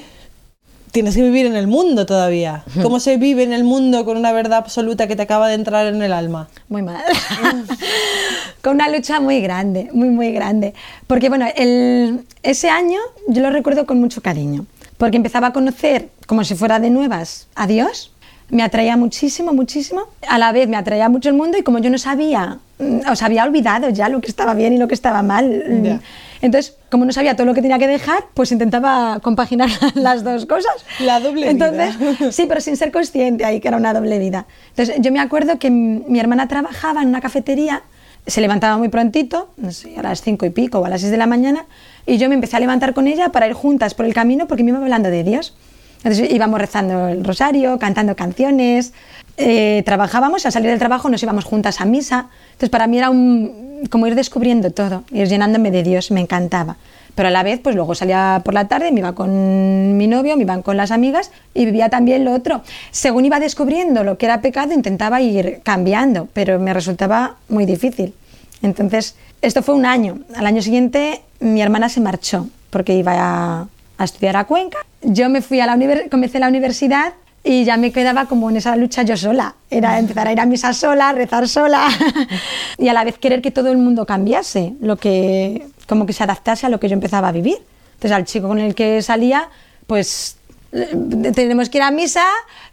Tienes 0.91 1.15
que 1.15 1.21
vivir 1.21 1.45
en 1.45 1.55
el 1.55 1.67
mundo 1.67 2.05
todavía. 2.05 2.63
¿Cómo 2.83 3.00
se 3.00 3.15
vive 3.17 3.43
en 3.43 3.53
el 3.53 3.63
mundo 3.63 4.03
con 4.03 4.17
una 4.17 4.33
verdad 4.33 4.57
absoluta 4.60 5.07
que 5.07 5.15
te 5.15 5.21
acaba 5.21 5.48
de 5.48 5.53
entrar 5.55 5.88
en 5.88 6.01
el 6.01 6.12
alma? 6.12 6.50
Muy 6.67 6.81
mal. 6.81 7.01
Con 8.62 8.75
una 8.75 8.89
lucha 8.89 9.19
muy 9.19 9.41
grande, 9.41 9.89
muy, 9.93 10.10
muy 10.10 10.31
grande. 10.33 10.74
Porque, 11.07 11.29
bueno, 11.29 11.48
el- 11.55 12.21
ese 12.43 12.69
año 12.69 13.00
yo 13.27 13.41
lo 13.41 13.50
recuerdo 13.50 13.86
con 13.86 14.00
mucho 14.00 14.21
cariño. 14.21 14.65
Porque 14.98 15.17
empezaba 15.17 15.48
a 15.48 15.53
conocer, 15.53 16.10
como 16.27 16.43
si 16.43 16.53
fuera 16.55 16.79
de 16.79 16.89
nuevas, 16.91 17.48
a 17.55 17.65
Dios. 17.65 18.10
Me 18.51 18.63
atraía 18.63 18.98
muchísimo, 18.98 19.53
muchísimo. 19.53 20.01
A 20.27 20.38
la 20.38 20.51
vez 20.51 20.67
me 20.67 20.75
atraía 20.77 21.10
mucho 21.10 21.29
el 21.29 21.36
mundo 21.36 21.58
y 21.58 21.63
como 21.63 21.79
yo 21.79 21.89
no 21.89 21.98
sabía, 21.98 22.60
mm, 22.79 23.10
o 23.10 23.15
sea, 23.15 23.27
había 23.27 23.43
olvidado 23.46 23.89
ya 23.89 24.10
lo 24.10 24.20
que 24.22 24.27
estaba 24.27 24.53
bien 24.53 24.74
y 24.74 24.77
lo 24.77 24.88
que 24.88 24.93
estaba 24.93 25.24
mal. 25.24 25.63
mm. 25.67 26.00
Entonces, 26.43 26.75
como 26.89 27.05
no 27.05 27.13
sabía 27.13 27.36
todo 27.36 27.46
lo 27.46 27.53
que 27.53 27.62
tenía 27.62 27.77
que 27.79 27.88
dejar, 27.88 28.25
pues 28.34 28.51
intentaba 28.51 29.20
compaginar 29.22 29.70
las 29.96 30.24
dos 30.24 30.46
cosas. 30.46 30.86
La 31.00 31.20
doble 31.20 31.53
vida. 31.53 31.70
Entonces, 31.70 32.36
Sí, 32.36 32.46
pero 32.48 32.60
sin 32.62 32.75
ser 32.77 32.91
consciente 32.91 33.46
ahí 33.46 33.60
que 33.62 33.67
era 33.67 33.77
una 33.77 33.93
doble 33.93 34.20
vida. 34.20 34.46
Entonces, 34.70 34.96
yo 35.00 35.12
me 35.12 35.20
acuerdo 35.20 35.58
que 35.58 35.70
mi 35.70 36.20
hermana 36.20 36.48
trabajaba 36.48 37.03
en 37.03 37.10
una 37.10 37.22
cafetería, 37.22 37.84
se 38.27 38.41
levantaba 38.41 38.77
muy 38.77 38.89
prontito, 38.89 39.50
no 39.58 39.72
sé, 39.72 39.96
a 39.98 40.01
las 40.03 40.22
cinco 40.22 40.46
y 40.46 40.50
pico 40.50 40.79
o 40.79 40.86
a 40.86 40.89
las 40.89 41.01
seis 41.01 41.12
de 41.12 41.17
la 41.17 41.27
mañana, 41.27 41.65
y 42.05 42.17
yo 42.17 42.27
me 42.27 42.36
empecé 42.36 42.58
a 42.58 42.60
levantar 42.60 42.93
con 42.93 43.08
ella 43.08 43.29
para 43.29 43.48
ir 43.48 43.53
juntas 43.53 43.93
por 43.93 44.05
el 44.05 44.13
camino 44.13 44.48
porque 44.48 44.63
me 44.63 44.70
iba 44.72 44.79
hablando 44.79 45.10
de 45.10 45.24
Dios. 45.24 45.55
Entonces 46.03 46.31
íbamos 46.31 46.60
rezando 46.60 47.10
el 47.10 47.24
rosario, 47.24 47.77
cantando 47.77 48.15
canciones, 48.15 48.93
eh, 49.38 49.84
trabajábamos, 49.86 50.46
al 50.46 50.51
salir 50.51 50.70
del 50.70 50.79
trabajo 50.79 51.10
nos 51.10 51.22
íbamos 51.22 51.46
juntas 51.46 51.79
a 51.81 51.86
misa. 51.86 52.29
Entonces 52.53 52.70
para 52.70 52.88
mí 52.88 52.98
era 52.98 53.10
un, 53.10 53.88
como 53.89 54.08
ir 54.08 54.15
descubriendo 54.15 54.72
todo, 54.72 55.03
ir 55.12 55.27
llenándome 55.27 55.72
de 55.72 55.84
Dios, 55.84 56.12
me 56.12 56.22
encantaba. 56.22 56.77
Pero 57.13 57.27
a 57.27 57.31
la 57.31 57.43
vez, 57.43 57.60
pues 57.60 57.75
luego 57.75 57.93
salía 57.93 58.41
por 58.43 58.53
la 58.53 58.67
tarde, 58.67 58.91
me 58.91 59.00
iba 59.00 59.13
con 59.13 59.98
mi 59.98 60.08
novio, 60.08 60.38
me 60.38 60.43
iban 60.43 60.62
con 60.62 60.77
las 60.77 60.91
amigas 60.91 61.31
y 61.53 61.65
vivía 61.65 61.89
también 61.89 62.24
lo 62.24 62.34
otro. 62.34 62.62
Según 62.91 63.25
iba 63.25 63.39
descubriendo 63.39 64.03
lo 64.03 64.17
que 64.17 64.27
era 64.27 64.41
pecado, 64.41 64.74
intentaba 64.74 65.22
ir 65.22 65.60
cambiando, 65.63 66.29
pero 66.34 66.58
me 66.60 66.74
resultaba 66.74 67.36
muy 67.50 67.65
difícil. 67.65 68.13
Entonces, 68.62 69.15
esto 69.41 69.62
fue 69.62 69.75
un 69.75 69.86
año. 69.86 70.20
Al 70.36 70.46
año 70.46 70.62
siguiente, 70.62 71.22
mi 71.39 71.62
hermana 71.62 71.89
se 71.89 72.00
marchó 72.00 72.48
porque 72.70 72.96
iba 72.96 73.13
a, 73.17 73.67
a 73.98 74.03
estudiar 74.03 74.38
a 74.38 74.46
Cuenca. 74.46 74.77
Yo 75.03 75.29
me 75.29 75.41
fui 75.41 75.60
a 75.60 75.65
la 75.65 75.75
univers 75.75 76.10
comencé 76.10 76.39
la 76.39 76.48
universidad 76.48 77.13
y 77.43 77.63
ya 77.63 77.77
me 77.77 77.91
quedaba 77.91 78.25
como 78.25 78.50
en 78.50 78.58
esa 78.58 78.75
lucha 78.75 79.03
yo 79.03 79.17
sola. 79.17 79.55
Era 79.70 79.98
empezar 80.00 80.27
a 80.27 80.31
ir 80.31 80.39
a 80.39 80.46
misa 80.46 80.74
sola, 80.74 81.12
rezar 81.12 81.48
sola 81.48 81.88
y 82.77 82.88
a 82.88 82.93
la 82.93 83.03
vez 83.03 83.17
querer 83.17 83.41
que 83.41 83.51
todo 83.51 83.72
el 83.72 83.77
mundo 83.77 84.05
cambiase, 84.05 84.74
lo 84.79 84.98
que, 84.98 85.67
como 85.88 86.05
que 86.05 86.13
se 86.13 86.24
adaptase 86.24 86.67
a 86.67 86.70
lo 86.70 86.79
que 86.79 86.88
yo 86.88 86.93
empezaba 86.93 87.29
a 87.29 87.31
vivir. 87.31 87.58
Entonces 87.96 88.12
al 88.12 88.25
chico 88.25 88.48
con 88.48 88.60
el 88.60 88.75
que 88.75 89.01
salía, 89.01 89.50
pues 89.88 90.38
eh, 90.72 91.31
tenemos 91.34 91.70
que 91.70 91.79
ir 91.79 91.84
a 91.84 91.91
misa, 91.91 92.24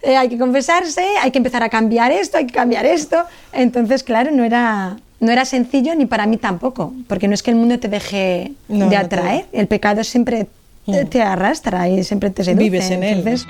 eh, 0.01 0.15
hay 0.15 0.29
que 0.29 0.37
confesarse, 0.37 1.03
hay 1.21 1.31
que 1.31 1.39
empezar 1.39 1.63
a 1.63 1.69
cambiar 1.69 2.11
esto, 2.11 2.37
hay 2.37 2.45
que 2.45 2.53
cambiar 2.53 2.85
esto. 2.85 3.23
Entonces, 3.51 4.03
claro, 4.03 4.31
no 4.31 4.43
era, 4.43 4.97
no 5.19 5.31
era 5.31 5.45
sencillo 5.45 5.95
ni 5.95 6.05
para 6.05 6.25
mí 6.27 6.37
tampoco, 6.37 6.93
porque 7.07 7.27
no 7.27 7.33
es 7.33 7.43
que 7.43 7.51
el 7.51 7.57
mundo 7.57 7.79
te 7.79 7.87
deje 7.87 8.53
No, 8.67 8.87
de 8.87 8.95
no 8.95 9.01
atraer, 9.01 9.45
el 9.51 9.67
pecado 9.67 10.03
siempre 10.03 10.47
te, 10.85 11.05
te 11.05 11.21
arrastra 11.21 11.87
y 11.89 12.03
siempre 12.03 12.29
te 12.29 12.43
seduce. 12.43 12.63
Vives 12.63 12.89
en 12.91 13.03
él, 13.03 13.19
Entonces, 13.19 13.47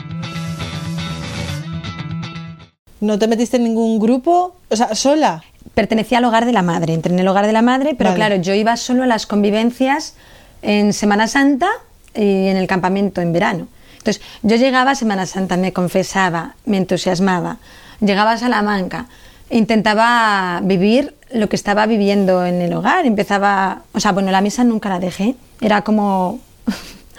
¿No 3.01 3.17
te 3.17 3.27
metiste 3.27 3.57
en 3.57 3.63
ningún 3.63 3.99
grupo? 3.99 4.55
O 4.69 4.75
sea, 4.75 4.93
sola. 4.93 5.43
pertenecía 5.73 6.17
al 6.17 6.25
hogar 6.25 6.45
de 6.45 6.51
la 6.51 6.61
madre, 6.61 6.93
entré 6.93 7.13
en 7.13 7.19
el 7.19 7.27
hogar 7.27 7.45
de 7.45 7.53
la 7.53 7.61
madre, 7.61 7.95
pero 7.97 8.09
Vale. 8.09 8.17
claro, 8.17 8.35
yo 8.41 8.53
iba 8.53 8.75
solo 8.75 9.03
a 9.03 9.07
las 9.07 9.25
convivencias 9.25 10.15
en 10.61 10.91
Semana 10.91 11.27
Santa 11.27 11.69
y 12.13 12.47
en 12.47 12.57
el 12.57 12.67
campamento 12.67 13.21
en 13.21 13.31
verano. 13.31 13.67
Entonces, 13.99 14.21
yo 14.43 14.57
llegaba 14.57 14.91
a 14.91 14.95
Semana 14.95 15.25
Santa, 15.25 15.55
me 15.55 15.71
confesaba, 15.71 16.55
me 16.65 16.75
entusiasmaba, 16.77 17.57
llegaba 18.01 18.31
a 18.33 18.37
Salamanca, 18.37 19.05
intentaba 19.49 20.59
vivir 20.63 21.15
lo 21.31 21.47
que 21.47 21.55
estaba 21.55 21.85
viviendo 21.85 22.45
en 22.45 22.61
el 22.61 22.73
hogar, 22.73 23.05
empezaba, 23.05 23.83
o 23.93 23.99
sea, 24.01 24.11
bueno, 24.11 24.31
la 24.31 24.41
misa 24.41 24.63
nunca 24.65 24.89
la 24.89 24.99
dejé, 24.99 25.35
era 25.61 25.83
como 25.83 26.39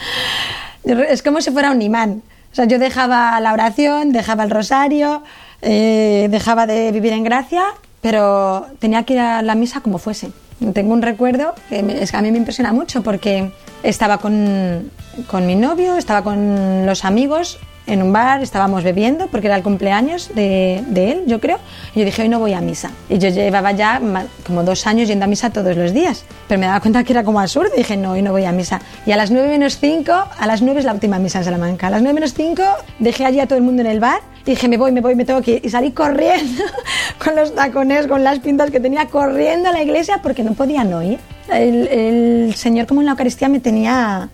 es 0.84 1.22
como 1.22 1.40
si 1.40 1.50
fuera 1.50 1.70
un 1.70 1.82
imán. 1.82 2.22
O 2.52 2.54
sea, 2.54 2.64
yo 2.64 2.78
dejaba 2.78 3.38
la 3.40 3.52
oración, 3.52 4.12
dejaba 4.12 4.42
el 4.44 4.50
rosario, 4.50 5.22
eh, 5.62 6.26
dejaba 6.30 6.66
de 6.66 6.90
vivir 6.90 7.12
en 7.12 7.22
gracia, 7.24 7.62
pero 8.00 8.66
tenía 8.80 9.04
que 9.04 9.14
ir 9.14 9.20
a 9.20 9.42
la 9.42 9.54
misa 9.54 9.80
como 9.80 9.98
fuese. 9.98 10.32
Tengo 10.74 10.92
un 10.92 11.00
recuerdo 11.02 11.54
que 11.68 11.82
me- 11.82 12.02
es 12.02 12.10
que 12.10 12.16
a 12.16 12.22
mí 12.22 12.30
me 12.32 12.38
impresiona 12.38 12.72
mucho 12.72 13.02
porque 13.02 13.50
estaba 13.82 14.18
con, 14.18 14.90
con 15.28 15.46
mi 15.46 15.54
novio, 15.54 15.96
estaba 15.96 16.22
con 16.22 16.84
los 16.86 17.04
amigos 17.04 17.58
en 17.90 18.02
un 18.02 18.12
bar, 18.12 18.40
estábamos 18.40 18.84
bebiendo 18.84 19.26
porque 19.26 19.48
era 19.48 19.56
el 19.56 19.64
cumpleaños 19.64 20.30
de, 20.34 20.82
de 20.86 21.12
él, 21.12 21.24
yo 21.26 21.40
creo. 21.40 21.58
Y 21.94 21.98
yo 21.98 22.04
dije, 22.04 22.22
hoy 22.22 22.28
no 22.28 22.38
voy 22.38 22.52
a 22.52 22.60
misa. 22.60 22.90
Y 23.08 23.18
yo 23.18 23.28
llevaba 23.28 23.72
ya 23.72 24.00
como 24.46 24.62
dos 24.62 24.86
años 24.86 25.08
yendo 25.08 25.24
a 25.24 25.28
misa 25.28 25.50
todos 25.50 25.76
los 25.76 25.92
días. 25.92 26.24
Pero 26.46 26.60
me 26.60 26.66
daba 26.66 26.80
cuenta 26.80 27.02
que 27.02 27.12
era 27.12 27.24
como 27.24 27.40
absurdo. 27.40 27.70
Y 27.74 27.78
dije, 27.78 27.96
no, 27.96 28.12
hoy 28.12 28.22
no 28.22 28.30
voy 28.30 28.44
a 28.44 28.52
misa. 28.52 28.80
Y 29.06 29.12
a 29.12 29.16
las 29.16 29.32
9 29.32 29.48
menos 29.48 29.78
5, 29.78 30.12
a 30.12 30.46
las 30.46 30.62
9 30.62 30.78
es 30.78 30.86
la 30.86 30.92
última 30.92 31.18
misa 31.18 31.38
en 31.38 31.44
Salamanca. 31.44 31.88
A 31.88 31.90
las 31.90 32.02
9 32.02 32.14
menos 32.14 32.32
5 32.34 32.62
dejé 33.00 33.24
allí 33.26 33.40
a 33.40 33.46
todo 33.46 33.58
el 33.58 33.64
mundo 33.64 33.82
en 33.82 33.88
el 33.88 33.98
bar. 33.98 34.20
Dije, 34.46 34.68
me 34.68 34.76
voy, 34.76 34.92
me 34.92 35.00
voy, 35.00 35.16
me 35.16 35.24
tengo 35.24 35.42
que 35.42 35.52
ir. 35.52 35.66
Y 35.66 35.70
salí 35.70 35.90
corriendo 35.90 36.62
con 37.24 37.34
los 37.34 37.54
tacones, 37.56 38.06
con 38.06 38.22
las 38.22 38.38
pintas 38.38 38.70
que 38.70 38.78
tenía, 38.78 39.06
corriendo 39.06 39.68
a 39.68 39.72
la 39.72 39.82
iglesia 39.82 40.20
porque 40.22 40.44
no 40.44 40.54
podía 40.54 40.84
no 40.84 41.02
ir. 41.02 41.18
El, 41.52 41.88
el 41.88 42.54
Señor, 42.54 42.86
como 42.86 43.00
en 43.00 43.06
la 43.06 43.12
Eucaristía, 43.12 43.48
me 43.48 43.58
tenía 43.58 44.28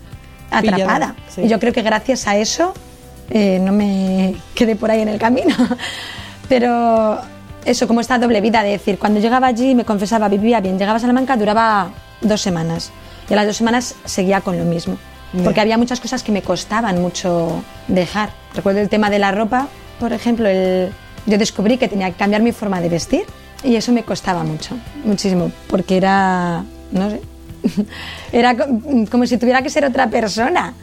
atrapada. 0.51 1.15
Pillada, 1.15 1.15
sí. 1.29 1.43
Y 1.43 1.49
yo 1.49 1.59
creo 1.59 1.73
que 1.73 1.81
gracias 1.81 2.27
a 2.27 2.37
eso 2.37 2.75
eh, 3.31 3.59
no 3.61 3.73
me 3.73 4.35
quedé 4.55 4.77
por 4.77 4.91
ahí 4.91 5.01
en 5.03 5.09
el 5.09 5.19
camino. 5.19 5.55
Pero 6.49 7.19
eso, 7.65 7.87
como 7.87 8.01
esta 8.01 8.19
doble 8.19 8.41
vida, 8.41 8.63
de 8.63 8.71
decir, 8.71 8.99
cuando 8.99 9.21
llegaba 9.21 9.49
allí 9.49 9.75
me 9.75 9.85
confesaba, 9.85 10.29
vivía 10.29 10.61
bien, 10.61 10.79
llegaba 10.79 10.97
a 10.97 11.01
Salamanca, 11.01 11.37
duraba 11.37 11.91
dos 12.21 12.41
semanas. 12.41 12.93
Y 13.29 13.33
a 13.33 13.37
las 13.37 13.47
dos 13.47 13.57
semanas 13.57 13.95
seguía 14.05 14.41
con 14.41 14.57
lo 14.59 14.65
mismo. 14.65 14.97
Porque 15.45 15.61
había 15.61 15.77
muchas 15.77 16.01
cosas 16.01 16.23
que 16.23 16.33
me 16.33 16.41
costaban 16.41 17.03
mucho 17.03 17.63
dejar. 17.89 18.31
Recuerdo 18.55 18.81
el 18.81 18.89
tema 18.89 19.11
de 19.11 19.19
la 19.19 19.33
ropa, 19.33 19.69
por 19.99 20.13
ejemplo, 20.13 20.49
el- 20.49 20.93
yo 21.27 21.37
descubrí 21.37 21.77
que 21.77 21.89
tenía 21.89 22.09
que 22.11 22.17
cambiar 22.17 22.41
mi 22.41 22.53
forma 22.53 22.81
de 22.81 22.89
vestir 22.89 23.25
y 23.65 23.75
eso 23.75 23.91
me 23.93 24.05
costaba 24.05 24.45
mucho, 24.45 24.77
muchísimo, 25.05 25.51
porque 25.67 25.97
era, 25.97 26.63
no 26.93 27.11
sé, 27.11 27.21
era 28.33 28.57
co- 28.57 28.67
como 29.11 29.27
si 29.27 29.39
tuviera 29.39 29.63
que 29.63 29.71
ser 29.71 29.85
otra 29.85 30.09
persona. 30.09 30.75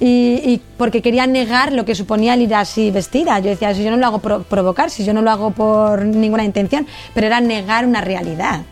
Y, 0.00 0.40
y 0.44 0.60
porque 0.76 1.02
quería 1.02 1.26
negar 1.26 1.72
lo 1.72 1.84
que 1.84 1.94
suponía 1.94 2.34
el 2.34 2.42
ir 2.42 2.54
así 2.54 2.90
vestida. 2.90 3.38
Yo 3.40 3.50
decía, 3.50 3.74
si 3.74 3.82
yo 3.84 3.90
no 3.90 3.96
lo 3.96 4.06
hago 4.06 4.18
por 4.18 4.44
provocar, 4.44 4.90
si 4.90 5.04
yo 5.04 5.12
no 5.12 5.22
lo 5.22 5.30
hago 5.30 5.50
por 5.50 6.04
ninguna 6.04 6.44
intención, 6.44 6.86
pero 7.14 7.26
era 7.26 7.40
negar 7.40 7.86
una 7.86 8.00
realidad. 8.00 8.62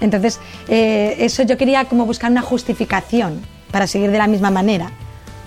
Entonces, 0.00 0.40
eh, 0.68 1.16
eso 1.20 1.42
yo 1.44 1.56
quería 1.56 1.84
como 1.84 2.06
buscar 2.06 2.30
una 2.30 2.42
justificación 2.42 3.40
para 3.70 3.86
seguir 3.86 4.10
de 4.10 4.18
la 4.18 4.26
misma 4.26 4.50
manera. 4.50 4.90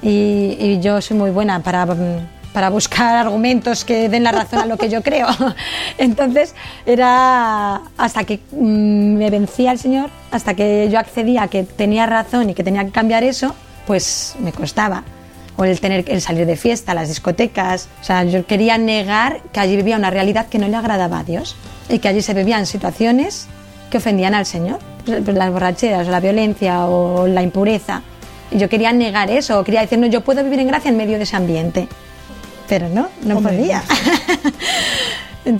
Y, 0.02 0.56
y 0.60 0.80
yo 0.82 1.02
soy 1.02 1.18
muy 1.18 1.32
buena 1.32 1.62
para, 1.62 1.86
mm, 1.86 2.28
para 2.56 2.70
buscar 2.70 3.18
argumentos 3.18 3.84
que 3.84 4.08
den 4.08 4.24
la 4.24 4.32
razón 4.32 4.60
a 4.60 4.66
lo 4.66 4.78
que 4.78 4.88
yo 4.88 5.04
creo. 5.04 5.28
Entonces, 5.98 6.56
era 6.86 7.82
hasta 7.98 8.24
que 8.24 8.40
mm, 8.52 9.18
me 9.18 9.30
vencía 9.30 9.74
el 9.74 9.78
Señor, 9.78 10.10
hasta 10.32 10.54
que 10.54 10.88
yo 10.90 10.98
accedía 10.98 11.44
a 11.44 11.48
que 11.50 11.64
tenía 11.64 12.06
razón 12.06 12.50
y 12.50 12.54
que 12.54 12.64
tenía 12.64 12.86
que 12.86 12.92
cambiar 12.92 13.26
eso, 13.26 13.54
pues 13.86 14.36
me 14.40 14.54
costaba. 14.54 15.04
O 15.58 15.66
el 15.66 15.82
tener 15.82 16.06
el 16.08 16.22
salir 16.22 16.46
de 16.46 16.56
fiesta, 16.56 16.94
las 16.94 17.10
discotecas. 17.10 17.90
O 18.00 18.06
sea, 18.06 18.24
yo 18.24 18.46
quería 18.46 18.78
negar 18.78 19.42
que 19.52 19.60
allí 19.60 19.76
vivía 19.76 19.98
una 19.98 20.10
realidad 20.10 20.48
que 20.48 20.58
no 20.58 20.70
le 20.70 20.78
agradaba 20.78 21.20
a 21.20 21.24
Dios 21.26 21.58
y 21.90 22.00
que 22.00 22.08
allí 22.08 22.22
se 22.22 22.34
vivían 22.34 22.66
situaciones 22.66 23.48
que 23.90 23.98
ofendían 23.98 24.34
al 24.34 24.46
Señor. 24.46 24.80
Pues 25.06 25.28
Las 25.28 25.52
borracheras, 25.52 26.08
la 26.08 26.22
violencia 26.22 26.86
o 26.86 27.28
la 27.28 27.44
impureza. 27.44 28.02
Yo 28.52 28.70
quería 28.70 28.94
negar 28.94 29.30
eso, 29.30 29.62
quería 29.66 29.82
decir, 29.82 30.00
no, 30.00 30.08
yo 30.08 30.22
puedo 30.22 30.42
vivir 30.42 30.60
en 30.62 30.68
gracia 30.68 30.88
en 30.88 30.96
medio 30.96 31.18
de 31.18 31.24
ese 31.24 31.36
ambiente. 31.36 31.90
Pero 32.68 32.90
no, 32.90 33.08
no 33.24 33.38
Hombre. 33.38 33.58
podía. 33.58 33.84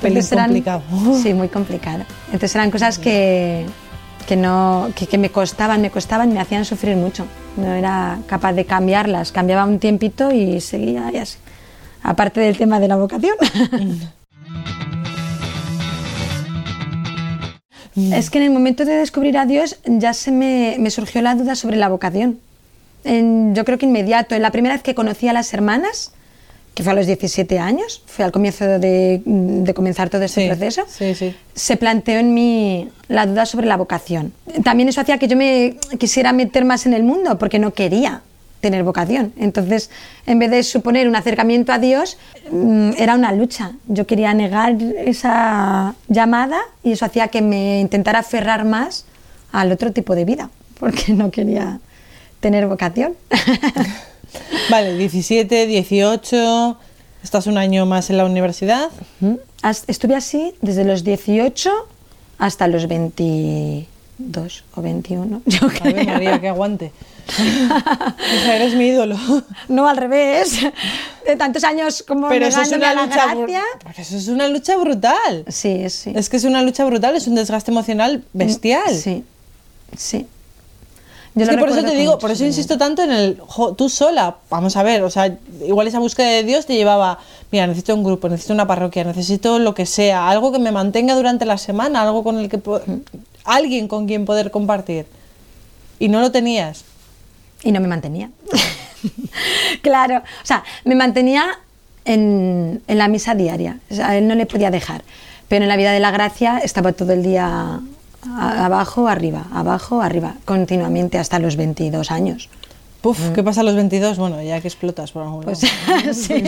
Pelín 0.02 0.24
complicado. 0.30 0.82
Sí, 1.22 1.34
muy 1.34 1.48
complicado. 1.50 2.04
Entonces 2.28 2.56
eran 2.56 2.72
cosas 2.72 2.98
que, 3.00 3.66
que, 4.28 4.36
no, 4.36 4.90
que, 4.96 5.06
que 5.08 5.18
me 5.18 5.30
costaban, 5.30 5.82
me 5.82 5.92
costaban 5.92 6.32
y 6.32 6.34
me 6.34 6.40
hacían 6.42 6.66
sufrir 6.66 6.96
mucho. 6.96 7.26
No 7.58 7.72
era 7.74 8.18
capaz 8.28 8.54
de 8.54 8.66
cambiarlas. 8.66 9.32
Cambiaba 9.32 9.66
un 9.66 9.80
tiempito 9.80 10.32
y 10.32 10.60
seguía 10.62 11.12
y 11.14 11.18
así. 11.18 11.38
Aparte 12.04 12.40
del 12.40 12.58
tema 12.58 12.80
de 12.80 12.88
la 12.88 12.96
vocación. 12.98 13.36
es 17.96 18.30
que 18.30 18.40
en 18.40 18.44
el 18.46 18.52
momento 18.52 18.84
de 18.86 18.94
descubrir 18.96 19.38
a 19.38 19.46
Dios 19.46 19.78
ya 19.86 20.14
se 20.14 20.32
me, 20.32 20.76
me 20.80 20.90
surgió 20.92 21.22
la 21.22 21.36
duda 21.36 21.56
sobre 21.56 21.78
la 21.78 21.88
vocación. 21.88 22.40
En- 23.04 23.56
yo 23.56 23.64
creo 23.66 23.78
que 23.78 23.86
inmediato. 23.86 24.36
En 24.36 24.42
la 24.42 24.52
primera 24.52 24.76
vez 24.76 24.84
que 24.84 24.96
conocí 24.96 25.28
a 25.28 25.34
las 25.34 25.54
hermanas, 25.54 26.12
que 26.76 26.84
fue 26.84 26.92
a 26.92 26.96
los 26.96 27.08
17 27.08 27.58
años, 27.58 28.04
fue 28.06 28.24
al 28.26 28.32
comienzo 28.32 28.66
de, 28.66 29.22
de 29.26 29.74
comenzar 29.74 30.10
todo 30.10 30.22
este 30.24 30.42
Sí, 30.42 30.48
proceso, 30.48 30.84
sí, 30.88 31.16
sí. 31.16 31.34
se 31.56 31.78
planteó 31.78 32.20
en 32.20 32.34
mí 32.34 32.90
la 33.08 33.26
duda 33.26 33.46
sobre 33.48 33.66
la 33.66 33.78
vocación. 33.78 34.34
También 34.64 34.90
eso 34.90 35.02
hacía 35.02 35.18
que 35.18 35.28
yo 35.28 35.38
me 35.38 35.78
quisiera 35.98 36.34
meter 36.34 36.66
más 36.66 36.86
en 36.86 36.94
el 36.94 37.04
mundo, 37.04 37.38
porque 37.40 37.58
no 37.60 37.74
quería 37.74 38.22
tener 38.60 38.84
vocación. 38.84 39.32
Entonces, 39.38 39.90
en 40.26 40.38
vez 40.40 40.50
de 40.52 40.64
suponer 40.64 41.08
un 41.08 41.16
acercamiento 41.16 41.72
a 41.72 41.78
Dios, 41.80 42.18
mm, 42.52 42.92
era 42.98 43.16
una 43.16 43.32
lucha. 43.32 43.72
Yo 43.88 44.06
quería 44.08 44.34
negar 44.34 44.76
esa 44.98 45.96
llamada 46.10 46.60
y 46.84 46.92
eso 46.94 47.06
hacía 47.06 47.28
que 47.30 47.42
me 47.42 47.80
intentara 47.80 48.20
aferrar 48.20 48.66
más 48.66 49.06
al 49.52 49.72
otro 49.72 49.92
tipo 49.94 50.14
de 50.16 50.26
vida, 50.26 50.50
porque 50.80 51.14
no 51.14 51.32
quería 51.32 51.80
tener 52.42 52.68
vocación. 52.68 53.14
Vale, 54.70 54.98
17, 54.98 55.68
18. 55.68 56.78
Estás 57.24 57.48
un 57.48 57.58
año 57.58 57.86
más 57.86 58.10
en 58.10 58.18
la 58.18 58.26
universidad. 58.26 58.90
Estuve 59.88 60.16
así 60.16 60.54
desde 60.62 60.84
los 60.84 61.04
18 61.04 61.72
hasta 62.38 62.68
los 62.68 62.88
22 62.88 64.64
o 64.76 64.82
21, 64.82 65.42
yo 65.46 65.68
A 65.68 65.84
ver, 65.84 65.94
creo. 65.94 66.06
María, 66.06 66.42
que 66.42 66.50
aguante. 66.50 66.92
O 67.28 68.44
sea, 68.44 68.56
eres 68.58 68.76
mi 68.76 68.88
ídolo. 68.88 69.18
No, 69.68 69.88
al 69.88 69.98
revés. 69.98 70.60
De 71.26 71.36
tantos 71.36 71.64
años 71.64 72.04
como 72.08 72.30
Pero 72.30 72.46
eso 72.46 72.62
es 72.62 72.72
una 72.72 72.94
lucha. 72.94 73.34
Pero 73.34 73.62
eso 73.98 74.18
es 74.18 74.28
una 74.28 74.48
lucha 74.48 74.78
brutal. 74.78 75.46
Sí, 75.48 75.90
sí. 75.90 76.12
Es 76.16 76.30
que 76.30 76.38
es 76.38 76.44
una 76.44 76.62
lucha 76.62 76.86
brutal, 76.86 77.16
es 77.16 77.26
un 77.28 77.36
desgaste 77.36 77.72
emocional 77.72 78.24
bestial. 78.34 78.96
Sí, 78.96 79.24
sí. 79.98 80.28
Es 81.36 81.50
que 81.50 81.58
por 81.58 81.70
eso 81.70 81.84
te 81.84 81.96
digo, 81.96 82.18
por 82.18 82.32
eso 82.32 82.46
insisto 82.46 82.78
tanto 82.78 83.04
en 83.04 83.12
el 83.12 83.38
jo, 83.46 83.74
tú 83.74 83.90
sola. 83.90 84.38
Vamos 84.50 84.78
a 84.78 84.84
ver, 84.84 85.04
o 85.04 85.10
sea, 85.10 85.38
igual 85.66 85.86
esa 85.88 86.00
búsqueda 86.00 86.30
de 86.30 86.44
Dios 86.44 86.66
te 86.66 86.76
llevaba, 86.76 87.20
mira, 87.52 87.68
necesito 87.68 87.94
un 87.94 88.06
grupo, 88.06 88.30
necesito 88.30 88.54
una 88.54 88.66
parroquia, 88.68 89.04
necesito 89.04 89.60
lo 89.60 89.74
que 89.74 89.86
sea, 89.86 90.30
algo 90.30 90.54
que 90.54 90.60
me 90.60 90.72
mantenga 90.72 91.14
durante 91.14 91.46
la 91.46 91.58
semana, 91.58 92.04
algo 92.04 92.24
con 92.24 92.40
el 92.40 92.48
que 92.48 92.62
alguien 93.44 93.90
con 93.90 94.08
quien 94.08 94.24
poder 94.24 94.50
compartir. 94.50 95.08
Y 96.00 96.08
no 96.08 96.22
lo 96.22 96.32
tenías. 96.32 96.86
y 97.64 97.74
no 97.74 97.82
me 97.82 97.88
mantenía. 97.88 98.30
claro, 99.82 100.20
o 100.20 100.46
sea, 100.46 100.64
me 100.86 100.96
mantenía 100.96 101.60
en, 102.06 102.82
en, 102.88 102.98
la 102.98 103.10
misa 103.10 103.36
diaria, 103.36 103.80
o 103.92 103.96
sea, 103.96 104.10
a 104.10 104.18
él 104.18 104.28
no 104.28 104.36
le 104.36 104.46
podía 104.46 104.72
dejar, 104.72 105.04
pero 105.50 105.64
en 105.64 105.70
la 105.70 105.76
vida 105.76 105.92
de 105.92 106.00
la 106.00 106.12
gracia 106.12 106.60
estaba 106.60 106.94
todo 106.94 107.12
el 107.12 107.24
día 107.24 107.82
abajo, 108.38 109.08
arriba, 109.08 109.46
abajo, 109.54 110.02
arriba, 110.02 110.36
continuamente 110.46 111.18
hasta 111.18 111.40
los 111.40 111.56
22 111.56 112.12
años. 112.12 112.50
Puf, 113.02 113.20
¿qué 113.36 113.44
pasa 113.44 113.62
a 113.62 113.64
los 113.64 113.76
22? 113.76 114.18
Bueno, 114.18 114.42
ya 114.42 114.60
que 114.62 114.68
explotas 114.68 115.12
por 115.12 115.24
algún 115.24 115.44
pues, 115.44 115.60
sí. 116.14 116.44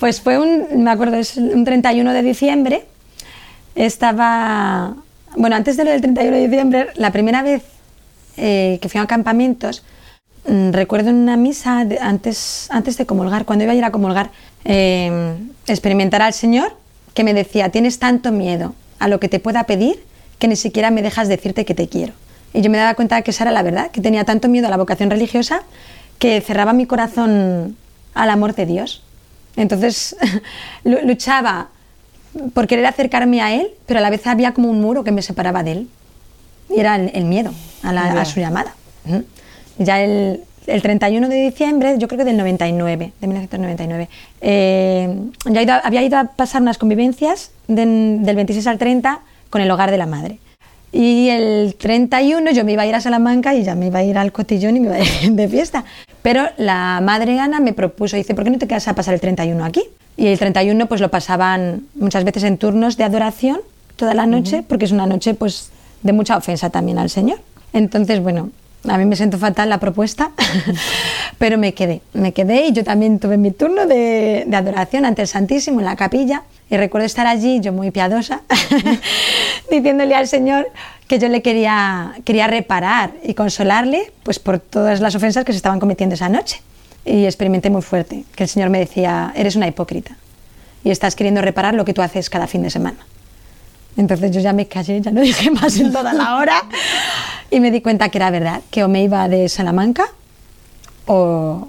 pues 0.00 0.20
fue 0.20 0.38
un, 0.38 0.82
me 0.82 0.90
acuerdo, 0.90 1.16
es 1.16 1.36
un 1.36 1.64
31 1.64 2.12
de 2.12 2.22
diciembre, 2.22 2.86
estaba, 3.74 4.94
bueno, 5.36 5.56
antes 5.56 5.76
de 5.76 5.84
lo 5.84 5.90
del 5.90 6.00
31 6.00 6.36
de 6.36 6.48
diciembre, 6.48 6.86
la 6.94 7.12
primera 7.12 7.42
vez 7.42 7.62
eh, 8.36 8.78
que 8.80 8.88
fui 8.88 9.00
a 9.00 9.06
campamentos, 9.06 9.84
mm, 10.48 10.70
recuerdo 10.70 11.10
en 11.10 11.16
una 11.16 11.36
misa 11.36 11.86
antes, 12.00 12.68
antes 12.70 12.96
de 12.96 13.04
comulgar, 13.04 13.44
cuando 13.44 13.64
iba 13.64 13.72
a 13.74 13.76
ir 13.76 13.84
a 13.84 13.90
comulgar, 13.90 14.30
eh, 14.64 15.36
experimentar 15.66 16.22
al 16.22 16.32
Señor 16.32 16.72
que 17.12 17.22
me 17.22 17.34
decía, 17.34 17.68
tienes 17.68 17.98
tanto 17.98 18.32
miedo 18.32 18.74
a 18.98 19.08
lo 19.08 19.20
que 19.20 19.28
te 19.28 19.40
pueda 19.40 19.64
pedir 19.64 20.02
que 20.38 20.48
ni 20.48 20.56
siquiera 20.56 20.90
me 20.90 21.02
dejas 21.02 21.28
decirte 21.28 21.64
que 21.64 21.74
te 21.74 21.88
quiero. 21.88 22.12
Y 22.52 22.60
yo 22.60 22.70
me 22.70 22.78
daba 22.78 22.94
cuenta 22.94 23.20
que 23.22 23.32
esa 23.32 23.44
era 23.44 23.50
la 23.50 23.62
verdad, 23.62 23.90
que 23.90 24.00
tenía 24.00 24.24
tanto 24.24 24.48
miedo 24.48 24.68
a 24.68 24.70
la 24.70 24.76
vocación 24.76 25.10
religiosa 25.10 25.62
que 26.18 26.40
cerraba 26.40 26.72
mi 26.72 26.86
corazón 26.86 27.76
al 28.14 28.30
amor 28.30 28.54
de 28.54 28.66
Dios. 28.66 29.02
Entonces 29.56 30.16
luchaba 30.84 31.68
por 32.52 32.66
querer 32.66 32.86
acercarme 32.86 33.42
a 33.42 33.54
Él, 33.54 33.68
pero 33.86 33.98
a 33.98 34.02
la 34.02 34.10
vez 34.10 34.26
había 34.26 34.52
como 34.52 34.70
un 34.70 34.80
muro 34.80 35.04
que 35.04 35.12
me 35.12 35.22
separaba 35.22 35.62
de 35.62 35.72
Él. 35.72 35.88
Y 36.70 36.80
era 36.80 36.96
el, 36.96 37.24
miedo 37.24 37.52
a, 37.82 38.24
su 38.24 38.40
llamada. 38.40 38.74
Ya 39.78 40.02
el, 40.02 40.40
31 40.66 41.28
de 41.28 41.44
diciembre, 41.44 41.96
yo 41.98 42.08
creo 42.08 42.18
que 42.18 42.24
del 42.24 42.38
99, 42.38 43.12
de 43.20 43.26
1999, 43.26 44.08
eh, 44.40 45.14
ya 45.44 45.76
había 45.78 46.02
ido 46.02 46.16
a 46.16 46.24
pasar 46.24 46.62
unas 46.62 46.78
convivencias 46.78 47.50
del 47.68 48.22
26 48.24 48.66
al 48.66 48.78
30 48.78 49.20
con 49.54 49.62
el 49.62 49.70
hogar 49.70 49.92
de 49.92 49.98
la 49.98 50.06
madre. 50.06 50.40
Y 50.90 51.28
el 51.28 51.76
31 51.76 52.50
yo 52.50 52.64
me 52.64 52.72
iba 52.72 52.82
a 52.82 52.86
ir 52.86 52.94
a 52.96 53.00
Salamanca 53.00 53.54
y 53.54 53.62
ya 53.62 53.76
me 53.76 53.86
iba 53.86 54.00
a 54.00 54.02
ir 54.02 54.18
al 54.18 54.32
cotillón 54.32 54.76
y 54.76 54.80
me 54.80 54.86
iba 54.86 54.96
a 54.96 54.98
ir 54.98 55.30
de 55.30 55.48
fiesta. 55.48 55.84
Pero 56.22 56.48
la 56.56 57.00
madre 57.00 57.38
Ana 57.38 57.60
me 57.60 57.72
propuso, 57.72 58.16
dice, 58.16 58.34
¿por 58.34 58.42
qué 58.42 58.50
no 58.50 58.58
te 58.58 58.66
quedas 58.66 58.88
a 58.88 58.96
pasar 58.96 59.14
el 59.14 59.20
31 59.20 59.64
aquí? 59.64 59.84
Y 60.16 60.26
el 60.26 60.40
31 60.40 60.86
pues 60.86 61.00
lo 61.00 61.08
pasaban 61.08 61.86
muchas 61.94 62.24
veces 62.24 62.42
en 62.42 62.58
turnos 62.58 62.96
de 62.96 63.04
adoración 63.04 63.60
toda 63.94 64.12
la 64.12 64.26
noche, 64.26 64.64
porque 64.66 64.86
es 64.86 64.90
una 64.90 65.06
noche 65.06 65.34
pues 65.34 65.70
de 66.02 66.12
mucha 66.12 66.36
ofensa 66.36 66.70
también 66.70 66.98
al 66.98 67.10
Señor. 67.10 67.38
Entonces, 67.72 68.20
bueno, 68.20 68.50
a 68.88 68.98
mí 68.98 69.04
me 69.04 69.16
siento 69.16 69.38
fatal 69.38 69.68
la 69.68 69.78
propuesta, 69.78 70.30
pero 71.38 71.58
me 71.58 71.74
quedé, 71.74 72.02
me 72.12 72.32
quedé 72.32 72.66
y 72.66 72.72
yo 72.72 72.84
también 72.84 73.18
tuve 73.18 73.36
mi 73.36 73.50
turno 73.50 73.86
de, 73.86 74.44
de 74.46 74.56
adoración 74.56 75.04
ante 75.04 75.22
el 75.22 75.28
Santísimo 75.28 75.80
en 75.80 75.86
la 75.86 75.96
capilla 75.96 76.42
y 76.70 76.76
recuerdo 76.76 77.06
estar 77.06 77.26
allí, 77.26 77.60
yo 77.60 77.72
muy 77.72 77.90
piadosa, 77.90 78.42
diciéndole 79.70 80.14
al 80.14 80.26
Señor 80.26 80.68
que 81.06 81.18
yo 81.18 81.28
le 81.28 81.42
quería, 81.42 82.14
quería 82.24 82.46
reparar 82.46 83.12
y 83.22 83.34
consolarle 83.34 84.12
pues, 84.22 84.38
por 84.38 84.58
todas 84.58 85.00
las 85.00 85.14
ofensas 85.14 85.44
que 85.44 85.52
se 85.52 85.56
estaban 85.56 85.80
cometiendo 85.80 86.14
esa 86.14 86.28
noche. 86.28 86.62
Y 87.04 87.26
experimenté 87.26 87.68
muy 87.68 87.82
fuerte 87.82 88.24
que 88.34 88.44
el 88.44 88.48
Señor 88.48 88.70
me 88.70 88.78
decía, 88.78 89.32
eres 89.36 89.56
una 89.56 89.68
hipócrita 89.68 90.16
y 90.82 90.90
estás 90.90 91.14
queriendo 91.14 91.42
reparar 91.42 91.74
lo 91.74 91.84
que 91.84 91.92
tú 91.92 92.00
haces 92.00 92.30
cada 92.30 92.46
fin 92.46 92.62
de 92.62 92.70
semana. 92.70 92.96
Entonces 93.96 94.32
yo 94.32 94.40
ya 94.40 94.52
me 94.52 94.66
callé, 94.66 95.00
ya 95.00 95.10
no 95.10 95.20
dije 95.20 95.50
más 95.60 95.78
en 95.78 95.92
toda 95.92 96.12
la 96.12 96.36
hora 96.36 96.62
y 97.50 97.60
me 97.60 97.70
di 97.70 97.80
cuenta 97.80 98.08
que 98.08 98.18
era 98.18 98.30
verdad, 98.30 98.60
que 98.70 98.84
o 98.84 98.88
me 98.88 99.02
iba 99.02 99.28
de 99.28 99.48
Salamanca 99.48 100.06
o, 101.06 101.68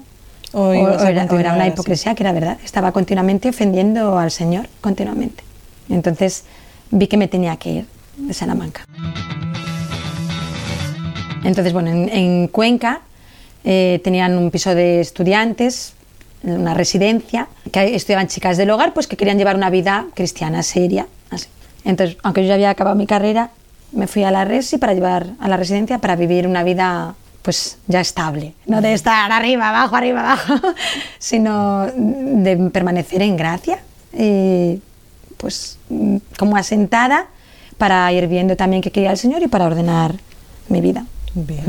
o, 0.52 0.72
era, 0.72 1.24
una 1.24 1.68
hipocresía 1.68 2.14
que 2.14 2.22
era 2.22 2.32
verdad. 2.32 2.58
Estaba 2.64 2.92
continuamente 2.92 3.48
ofendiendo 3.48 4.18
al 4.18 4.30
Señor, 4.30 4.68
continuamente. 4.80 5.44
Entonces 5.88 6.44
vi 6.90 7.06
que 7.06 7.16
me 7.16 7.28
tenía 7.28 7.56
que 7.56 7.70
ir 7.70 7.86
de 8.16 8.34
Salamanca. 8.34 8.84
Entonces, 11.44 11.72
bueno, 11.72 11.90
en, 11.90 12.48
Cuenca 12.48 13.02
eh, 13.62 14.00
tenían 14.02 14.36
un 14.36 14.50
piso 14.50 14.74
de 14.74 15.00
estudiantes, 15.00 15.92
una 16.42 16.74
residencia, 16.74 17.48
que 17.70 17.94
estudiaban 17.94 18.26
chicas 18.26 18.56
del 18.56 18.70
hogar, 18.70 18.94
pues 18.94 19.06
que 19.06 19.16
querían 19.16 19.38
llevar 19.38 19.56
una 19.56 19.70
vida 19.70 20.06
cristiana 20.14 20.62
seria. 20.62 21.06
Entonces, 21.86 22.18
aunque 22.22 22.42
yo 22.42 22.48
ya 22.48 22.54
había 22.54 22.70
acabado 22.70 22.96
mi 22.96 23.06
carrera, 23.06 23.50
me 23.92 24.06
fui 24.06 24.24
a 24.24 24.30
la 24.30 24.44
resi 24.44 24.76
para 24.76 24.92
llevar 24.92 25.28
a 25.40 25.48
la 25.48 25.56
residencia 25.56 25.98
para 25.98 26.16
vivir 26.16 26.46
una 26.46 26.62
vida 26.64 27.14
pues 27.42 27.78
ya 27.86 28.00
estable, 28.00 28.54
no 28.66 28.80
de 28.80 28.92
estar 28.92 29.30
arriba, 29.30 29.68
abajo, 29.68 29.94
arriba, 29.94 30.20
abajo, 30.20 30.54
sino 31.20 31.86
de 31.86 32.56
permanecer 32.72 33.22
en 33.22 33.36
gracia, 33.36 33.78
y 34.12 34.80
pues 35.36 35.78
como 36.36 36.56
asentada 36.56 37.28
para 37.78 38.12
ir 38.12 38.26
viendo 38.26 38.56
también 38.56 38.82
qué 38.82 38.90
quería 38.90 39.12
el 39.12 39.18
Señor 39.18 39.42
y 39.42 39.46
para 39.46 39.66
ordenar 39.66 40.16
mi 40.68 40.80
vida. 40.80 41.06
Bien. 41.34 41.64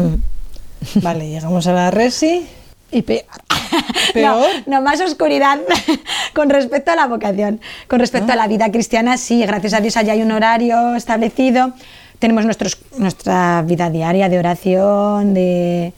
Mm. 0.95 1.01
Vale, 1.01 1.30
llegamos 1.30 1.67
a 1.67 1.73
la 1.73 1.91
resi. 1.91 2.47
Y 2.91 3.03
peor. 3.03 3.25
No, 4.65 4.82
más 4.82 5.00
oscuridad 5.02 5.60
con 6.34 6.50
respecto 6.50 6.91
a 6.91 6.95
la 6.95 7.08
vocación. 7.08 7.60
Con 7.88 8.00
respecto 8.00 8.34
a 8.34 8.36
la 8.36 8.47
vida 8.47 8.71
cristiana, 8.71 9.17
sí, 9.17 9.45
gracias 9.45 9.73
a 9.73 9.82
Dios 9.82 9.97
allá 9.97 10.13
hay 10.13 10.21
un 10.21 10.32
horario 10.32 10.95
establecido 10.95 11.73
tenemos 12.19 12.45
nuestros, 12.45 12.78
nuestra 12.97 13.62
vida 13.62 13.89
diaria 13.89 14.30
de 14.30 14.39
oración, 14.39 15.34
de, 15.34 15.93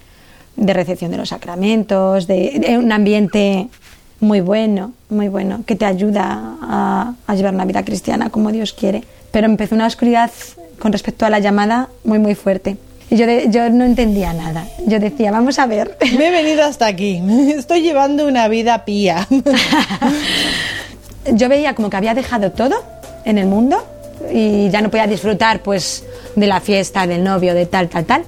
de 0.56 0.73
recepción 0.73 1.12
de 1.12 1.17
los 1.17 1.30
sacramentos, 1.30 2.28
de, 2.28 2.78
un 2.82 2.91
ambiente 2.91 3.67
muy 4.19 4.41
bueno, 4.41 4.91
muy 5.10 5.30
bueno, 5.30 5.63
que 5.65 5.75
te 5.75 5.86
ayuda 5.86 6.58
a, 6.62 7.13
a, 7.25 7.36
llevar 7.36 7.54
una 7.54 7.65
vida 7.65 7.84
cristiana 7.86 8.30
como 8.30 8.52
Dios 8.52 8.73
quiere. 8.73 9.04
Pero 9.32 9.45
empezó 9.45 9.75
una 9.75 9.88
oscuridad 9.88 10.32
con 10.80 10.91
respecto 10.91 11.25
a 11.25 11.30
la 11.30 11.39
llamada 11.39 11.88
muy, 12.04 12.19
muy 12.19 12.36
fuerte. 12.36 12.78
Y 13.10 13.15
yo, 13.15 13.26
yo 13.50 13.69
no 13.69 13.86
entendía 13.86 14.34
nada. 14.34 14.67
Yo 14.86 15.00
decía, 15.00 15.32
vamos 15.32 15.60
a 15.60 15.65
ver. 15.65 15.98
Me 16.17 16.28
he 16.28 16.32
venido 16.32 16.63
hasta 16.63 16.88
aquí. 16.88 17.22
Estoy 17.56 17.82
llevando 17.82 18.28
una 18.28 18.48
vida 18.48 18.86
pía. 18.86 19.28
yo 21.34 21.50
veía 21.50 21.76
como 21.76 21.89
que 21.89 21.98
había 21.98 22.13
dejado 22.13 22.52
todo 22.52 22.76
en 23.26 23.38
el 23.38 23.48
mundo 23.48 23.84
y 24.32 24.69
ya 24.69 24.82
no 24.82 24.89
podía 24.89 25.08
disfrutar 25.08 25.62
pues 25.62 26.04
de 26.36 26.48
la 26.48 26.60
fiesta, 26.60 27.08
del 27.08 27.24
novio, 27.24 27.54
de 27.54 27.65
tal, 27.65 27.89
tal, 27.89 28.06
tal. 28.06 28.24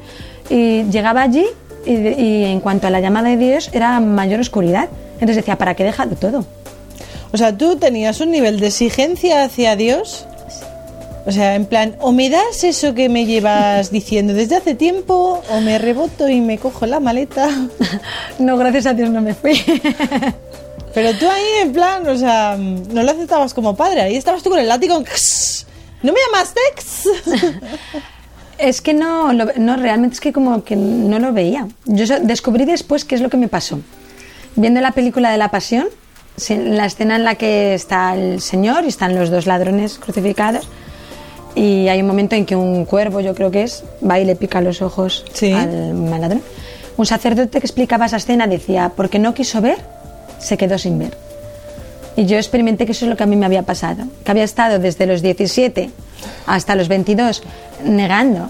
Y 0.49 0.83
llegaba 0.83 1.21
allí 1.21 1.45
y, 1.85 2.45
en 2.45 2.59
cuanto 2.59 2.87
a 2.87 2.89
la 2.89 2.99
llamada 2.99 3.29
de 3.29 3.37
Dios 3.37 3.69
era 3.73 3.99
mayor 3.99 4.39
oscuridad. 4.39 4.89
Entonces 5.13 5.37
decía, 5.37 5.57
¿para 5.57 5.75
qué 5.75 5.83
deja 5.83 6.05
de 6.05 6.15
todo? 6.15 6.45
O 7.31 7.37
sea, 7.37 7.57
tú 7.57 7.77
tenías 7.77 8.19
un 8.19 8.31
nivel 8.31 8.59
de 8.59 8.67
exigencia 8.67 9.43
hacia 9.43 9.75
Dios. 9.75 10.27
O 11.25 11.31
sea, 11.31 11.55
en 11.55 11.65
plan, 11.65 11.95
o 11.99 12.11
me 12.11 12.29
das 12.29 12.63
eso 12.63 12.95
que 12.95 13.07
me 13.07 13.25
llevas 13.25 13.91
diciendo 13.91 14.33
desde 14.33 14.55
hace 14.55 14.73
tiempo, 14.73 15.43
o 15.49 15.61
me 15.61 15.77
reboto 15.77 16.27
y 16.27 16.41
me 16.41 16.57
cojo 16.57 16.85
la 16.85 16.99
maleta. 16.99 17.49
no, 18.39 18.57
gracias 18.57 18.87
a 18.87 18.93
Dios 18.93 19.09
no 19.09 19.21
me 19.21 19.33
fui. 19.33 19.53
Pero 20.93 21.13
tú 21.17 21.29
ahí, 21.29 21.61
en 21.61 21.73
plan, 21.73 22.07
o 22.07 22.17
sea, 22.17 22.57
no 22.57 23.03
lo 23.03 23.11
aceptabas 23.11 23.53
como 23.53 23.75
padre. 23.75 24.01
Ahí 24.01 24.17
estabas 24.17 24.43
tú 24.43 24.49
con 24.49 24.59
el 24.59 24.67
látigo. 24.67 25.03
¿No 26.03 26.13
me 26.13 26.19
llamaste? 26.25 26.59
es 28.57 28.81
que 28.81 28.93
no, 28.93 29.31
no, 29.31 29.77
realmente 29.77 30.15
es 30.15 30.19
que 30.19 30.33
como 30.33 30.63
que 30.63 30.75
no 30.75 31.19
lo 31.19 31.31
veía. 31.33 31.67
Yo 31.85 32.05
descubrí 32.19 32.65
después 32.65 33.05
qué 33.05 33.15
es 33.15 33.21
lo 33.21 33.29
que 33.29 33.37
me 33.37 33.47
pasó. 33.47 33.79
Viendo 34.55 34.81
la 34.81 34.91
película 34.91 35.31
de 35.31 35.37
la 35.37 35.49
Pasión, 35.49 35.87
la 36.49 36.85
escena 36.85 37.15
en 37.15 37.23
la 37.23 37.35
que 37.35 37.73
está 37.73 38.15
el 38.15 38.41
Señor 38.41 38.83
y 38.83 38.87
están 38.87 39.15
los 39.15 39.29
dos 39.29 39.45
ladrones 39.45 39.97
crucificados, 39.97 40.67
y 41.55 41.87
hay 41.87 42.01
un 42.01 42.07
momento 42.07 42.35
en 42.35 42.45
que 42.45 42.55
un 42.55 42.85
cuervo, 42.85 43.19
yo 43.19 43.35
creo 43.35 43.51
que 43.51 43.63
es, 43.63 43.83
va 44.07 44.19
y 44.19 44.25
le 44.25 44.35
pica 44.35 44.61
los 44.61 44.81
ojos 44.81 45.25
al 45.41 46.21
ladrón. 46.21 46.41
Un 46.97 47.05
sacerdote 47.05 47.59
que 47.59 47.65
explicaba 47.65 48.05
esa 48.05 48.17
escena 48.17 48.47
decía, 48.47 48.91
porque 48.95 49.19
no 49.19 49.33
quiso 49.33 49.61
ver, 49.61 49.77
se 50.39 50.57
quedó 50.57 50.77
sin 50.77 50.99
ver. 50.99 51.17
Y 52.15 52.25
yo 52.25 52.37
experimenté 52.37 52.85
que 52.85 52.91
eso 52.91 53.05
es 53.05 53.09
lo 53.09 53.17
que 53.17 53.23
a 53.23 53.25
mí 53.25 53.35
me 53.35 53.45
había 53.45 53.63
pasado, 53.63 54.03
que 54.23 54.31
había 54.31 54.43
estado 54.43 54.79
desde 54.79 55.05
los 55.05 55.21
17 55.21 55.89
hasta 56.45 56.75
los 56.75 56.87
22 56.87 57.41
negando 57.85 58.49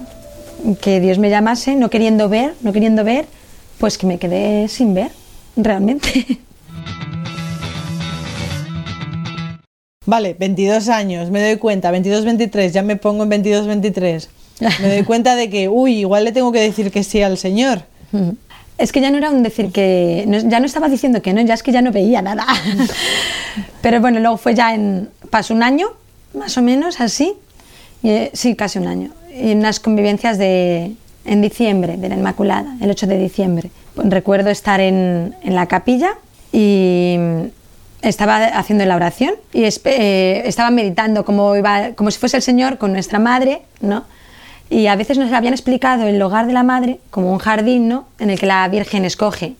que 0.81 0.99
Dios 0.99 1.17
me 1.17 1.29
llamase, 1.29 1.75
no 1.75 1.89
queriendo 1.89 2.29
ver, 2.29 2.53
no 2.61 2.73
queriendo 2.73 3.03
ver, 3.03 3.25
pues 3.77 3.97
que 3.97 4.05
me 4.05 4.17
quedé 4.17 4.67
sin 4.67 4.93
ver, 4.93 5.11
realmente. 5.55 6.39
Vale, 10.07 10.35
22 10.39 10.89
años, 10.89 11.29
me 11.29 11.43
doy 11.43 11.57
cuenta, 11.57 11.91
22-23, 11.91 12.71
ya 12.71 12.81
me 12.81 12.95
pongo 12.95 13.21
en 13.21 13.29
22-23. 13.29 14.29
Me 14.81 14.95
doy 14.95 15.03
cuenta 15.03 15.35
de 15.35 15.47
que, 15.51 15.69
uy, 15.69 15.99
igual 15.99 16.23
le 16.23 16.31
tengo 16.31 16.51
que 16.51 16.59
decir 16.59 16.89
que 16.89 17.03
sí 17.03 17.21
al 17.21 17.37
Señor. 17.37 17.83
Es 18.79 18.91
que 18.91 18.99
ya 18.99 19.11
no 19.11 19.19
era 19.19 19.29
un 19.29 19.43
decir 19.43 19.71
que, 19.71 20.25
ya 20.47 20.59
no 20.59 20.65
estaba 20.65 20.89
diciendo 20.89 21.21
que 21.21 21.33
no, 21.33 21.41
ya 21.41 21.53
es 21.53 21.61
que 21.61 21.71
ya 21.71 21.83
no 21.83 21.91
veía 21.91 22.23
nada. 22.23 22.47
Pero 23.83 24.01
bueno, 24.01 24.19
luego 24.19 24.37
fue 24.37 24.55
ya 24.55 24.73
en, 24.73 25.09
pasó 25.29 25.53
un 25.53 25.61
año, 25.61 25.89
más 26.33 26.57
o 26.57 26.63
menos 26.63 26.99
así, 26.99 27.35
y, 28.01 28.29
sí, 28.33 28.55
casi 28.55 28.79
un 28.79 28.87
año, 28.87 29.11
y 29.31 29.51
unas 29.51 29.79
convivencias 29.79 30.39
de, 30.39 30.93
en 31.25 31.41
diciembre 31.43 31.97
de 31.97 32.09
la 32.09 32.15
Inmaculada, 32.15 32.75
el 32.81 32.89
8 32.89 33.05
de 33.05 33.19
diciembre. 33.19 33.69
Recuerdo 33.95 34.49
estar 34.49 34.79
en, 34.79 35.35
en 35.43 35.53
la 35.53 35.67
capilla 35.67 36.15
y 36.51 37.17
estaba 38.01 38.45
haciendo 38.45 38.85
la 38.85 38.95
oración 38.95 39.33
y 39.53 39.63
eh, 39.63 40.43
estaba 40.45 40.71
meditando 40.71 41.23
como, 41.23 41.55
iba, 41.55 41.91
como 41.95 42.11
si 42.11 42.19
fuese 42.19 42.37
el 42.37 42.43
Señor 42.43 42.77
con 42.77 42.93
nuestra 42.93 43.19
madre, 43.19 43.61
¿no? 43.79 44.05
Y 44.69 44.87
a 44.87 44.95
veces 44.95 45.17
nos 45.17 45.31
habían 45.33 45.53
explicado 45.53 46.07
el 46.07 46.21
hogar 46.21 46.47
de 46.47 46.53
la 46.53 46.63
madre 46.63 46.99
como 47.09 47.31
un 47.31 47.39
jardín, 47.39 47.87
¿no? 47.87 48.07
En 48.19 48.29
el 48.29 48.39
que 48.39 48.45
la 48.45 48.67
Virgen 48.69 49.05
escoge 49.05 49.55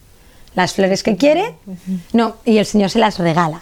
las 0.56 0.74
flores 0.74 1.04
que 1.04 1.16
quiere, 1.18 1.54
no, 2.14 2.36
y 2.46 2.58
el 2.58 2.66
Señor 2.66 2.90
se 2.90 3.00
las 3.00 3.20
regala. 3.20 3.62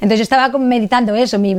Entonces 0.00 0.20
estaba 0.20 0.56
meditando 0.58 1.14
eso, 1.14 1.38
mi, 1.38 1.54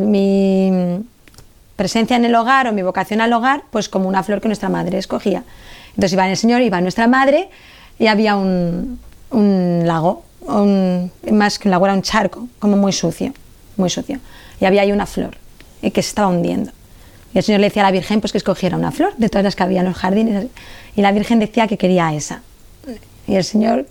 presencia 1.76 2.16
en 2.18 2.26
el 2.26 2.36
hogar 2.36 2.68
o 2.68 2.74
mi 2.74 2.82
vocación 2.82 3.22
al 3.22 3.32
hogar, 3.34 3.64
pues 3.72 3.90
como 3.90 4.08
una 4.08 4.24
flor 4.24 4.42
que 4.42 4.48
nuestra 4.48 4.70
madre 4.70 4.98
escogía. 4.98 5.44
Entonces 5.90 6.14
iba 6.14 6.30
el 6.30 6.38
Señor, 6.38 6.62
iba 6.62 6.82
nuestra 6.82 7.08
madre 7.08 7.50
y 8.00 8.08
había 8.08 8.36
un 8.36 9.00
lago 9.86 10.27
más 10.46 11.60
que 11.60 11.68
un 11.68 11.72
lago, 11.72 11.86
era 11.86 11.94
un 11.94 12.02
charco, 12.02 12.48
como 12.60 12.78
muy 12.78 12.94
sucio, 12.94 13.34
muy 13.76 13.90
sucio. 13.90 14.20
Y 14.60 14.66
había 14.66 14.82
ahí 14.82 14.92
una 14.92 15.06
flor 15.06 15.38
y 15.82 15.92
que 15.92 16.02
se 16.02 16.10
estaba 16.10 16.28
hundiendo. 16.28 16.72
Y 17.34 17.38
el 17.38 17.44
Señor 17.44 17.62
le 17.62 17.68
decía 17.68 17.84
a 17.84 17.86
la 17.86 17.92
Virgen 17.92 18.22
pues 18.22 18.32
que 18.32 18.38
escogiera 18.38 18.78
una 18.78 18.92
flor 18.92 19.16
de 19.18 19.30
todas 19.30 19.44
las 19.44 19.56
que 19.56 19.64
había 19.64 19.82
en 19.82 19.88
los 19.88 19.98
jardines. 19.98 20.48
Y 20.96 21.02
la 21.02 21.12
Virgen 21.12 21.40
decía 21.40 21.68
que 21.68 21.78
quería 21.78 22.14
esa. 22.14 22.42
Y 23.28 23.36
el 23.36 23.44
Señor, 23.44 23.86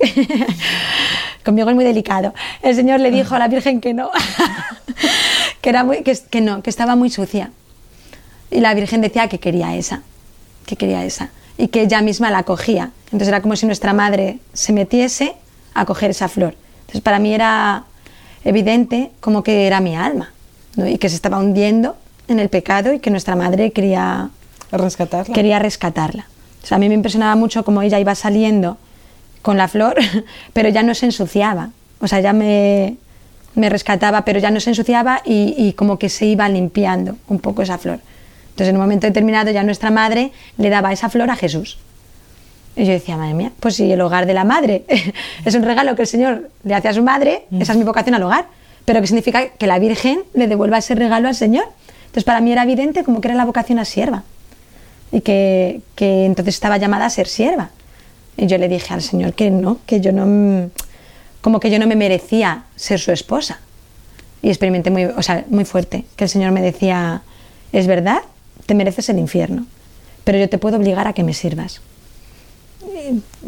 conmigo 1.45 1.69
es 1.69 1.75
muy 1.75 1.85
delicado, 1.85 2.33
el 2.63 2.75
Señor 2.75 3.01
le 3.01 3.11
dijo 3.11 3.35
a 3.35 3.39
la 3.39 3.49
Virgen 3.49 3.83
que 3.83 3.93
no, 3.93 4.11
que, 5.61 5.69
era 5.69 5.87
que 6.31 6.41
no, 6.41 6.63
que 6.63 6.71
estaba 6.71 6.97
muy 6.97 7.11
sucia. 7.11 7.51
Y 8.51 8.61
la 8.61 8.73
Virgen 8.73 9.03
decía 9.03 9.29
que 9.29 9.39
quería 9.39 9.77
esa, 9.77 10.03
que 10.65 10.77
quería 10.77 11.05
esa. 11.05 11.31
Y 11.59 11.69
que 11.69 11.83
ella 11.83 12.01
misma 12.01 12.31
la 12.31 12.43
cogía. 12.45 12.91
Entonces 13.07 13.29
era 13.29 13.43
como 13.43 13.57
si 13.57 13.67
nuestra 13.67 13.93
madre 13.93 14.39
se 14.53 14.73
metiese 14.73 15.35
a 15.81 15.85
coger 15.85 16.11
esa 16.11 16.29
flor. 16.29 16.55
Entonces 16.81 17.01
para 17.01 17.19
mí 17.19 17.33
era 17.33 17.85
evidente 18.45 19.11
como 19.21 19.43
que 19.43 19.67
era 19.67 19.81
mi 19.81 19.97
alma 19.97 20.33
y 20.77 20.99
que 20.99 21.09
se 21.09 21.17
estaba 21.17 21.39
hundiendo 21.39 21.97
en 22.29 22.39
el 22.39 22.49
pecado 22.49 22.93
y 22.93 23.01
que 23.01 23.11
nuestra 23.11 23.37
madre 23.37 23.73
quería 23.73 24.31
rescatarla. 24.73 25.35
Quería 25.35 25.59
rescatarla. 25.59 26.27
O 26.63 26.67
sea, 26.67 26.77
a 26.77 26.79
mí 26.79 26.89
me 26.89 26.95
impresionaba 26.95 27.37
mucho 27.37 27.65
cómo 27.65 27.83
ella 27.83 28.01
iba 28.01 28.15
saliendo 28.15 28.79
con 29.43 29.57
la 29.57 29.69
flor, 29.69 29.97
pero 30.53 30.69
ya 30.69 30.83
no 30.83 30.95
se 30.95 31.07
ensuciaba. 31.07 31.71
O 32.01 32.09
sea, 32.09 32.21
ya 32.21 32.33
me, 32.33 32.97
me 33.55 33.69
rescataba, 33.69 34.25
pero 34.25 34.39
ya 34.39 34.51
no 34.51 34.61
se 34.61 34.71
ensuciaba 34.71 35.23
y, 35.25 35.55
y, 35.57 35.73
como 35.75 35.99
que 35.99 36.09
se 36.09 36.27
iba 36.27 36.49
limpiando 36.49 37.17
un 37.29 37.39
poco 37.39 37.63
esa 37.63 37.79
flor. 37.79 38.01
Entonces, 38.51 38.69
en 38.69 38.77
un 38.77 38.83
momento 38.83 39.07
determinado, 39.07 39.51
ya 39.51 39.63
nuestra 39.63 39.91
madre 39.91 40.33
le 40.59 40.71
daba 40.71 40.93
esa 40.93 41.09
flor 41.09 41.31
a 41.31 41.37
Jesús. 41.37 41.79
Y 42.77 42.85
yo 42.85 42.93
decía, 42.93 43.17
madre 43.17 43.33
mía, 43.33 43.53
pues 43.59 43.77
si 43.77 43.91
el 43.91 44.01
hogar 44.03 44.27
de 44.27 44.35
la 44.35 44.45
madre 44.45 44.85
es 45.45 45.55
un 45.55 45.63
regalo 45.63 45.97
que 45.97 46.03
el 46.03 46.09
Señor 46.09 46.51
le 46.63 46.75
hace 46.75 46.89
a 46.89 46.93
su 46.93 47.03
madre, 47.03 47.45
mm. 47.51 47.63
esa 47.63 47.73
es 47.73 47.79
mi 47.79 47.85
vocación 47.85 48.15
al 48.15 48.23
hogar. 48.23 48.47
Pero 48.85 49.01
que 49.01 49.07
significa 49.07 49.49
que 49.49 49.67
la 49.67 49.79
Virgen 49.79 50.21
le 50.35 50.47
devuelva 50.47 50.79
ese 50.79 50.95
regalo 50.95 51.27
al 51.27 51.35
Señor. 51.35 51.65
Entonces 52.01 52.25
para 52.25 52.41
mí 52.41 52.53
era 52.53 52.63
evidente 52.63 53.03
como 53.03 53.21
que 53.21 53.29
era 53.29 53.35
la 53.35 53.47
vocación 53.47 53.79
a 53.79 53.85
sierva. 53.85 54.25
Y 55.11 55.23
que, 55.23 55.81
que 55.95 56.27
entonces 56.27 56.55
estaba 56.55 56.77
llamada 56.77 57.07
a 57.07 57.11
ser 57.11 57.27
sierva. 57.27 57.71
Y 58.37 58.47
yo 58.47 58.59
le 58.59 58.69
dije 58.69 58.93
al 58.93 59.03
Señor 59.03 59.33
que 59.33 59.51
no, 59.51 59.79
que 59.87 60.01
yo 60.01 60.13
no, 60.13 60.71
como 61.41 61.59
que 61.59 61.71
yo 61.71 61.79
no 61.79 61.87
me 61.87 61.97
merecía 61.97 62.65
ser 62.77 63.01
su 63.01 63.11
esposa. 63.11 63.61
Y 64.43 64.49
experimenté 64.49 64.91
muy, 64.91 65.07
o 65.07 65.23
sea, 65.23 65.45
muy 65.49 65.65
fuerte, 65.65 66.05
que 66.15 66.25
el 66.25 66.31
Señor 66.31 66.53
me 66.53 66.61
decía, 66.61 67.23
es 67.73 67.87
verdad, 67.87 68.21
te 68.67 68.75
mereces 68.75 69.09
el 69.09 69.19
infierno, 69.19 69.67
pero 70.25 70.39
yo 70.39 70.49
te 70.49 70.59
puedo 70.59 70.77
obligar 70.77 71.09
a 71.09 71.15
que 71.15 71.25
me 71.25 71.33
sirvas 71.33 71.81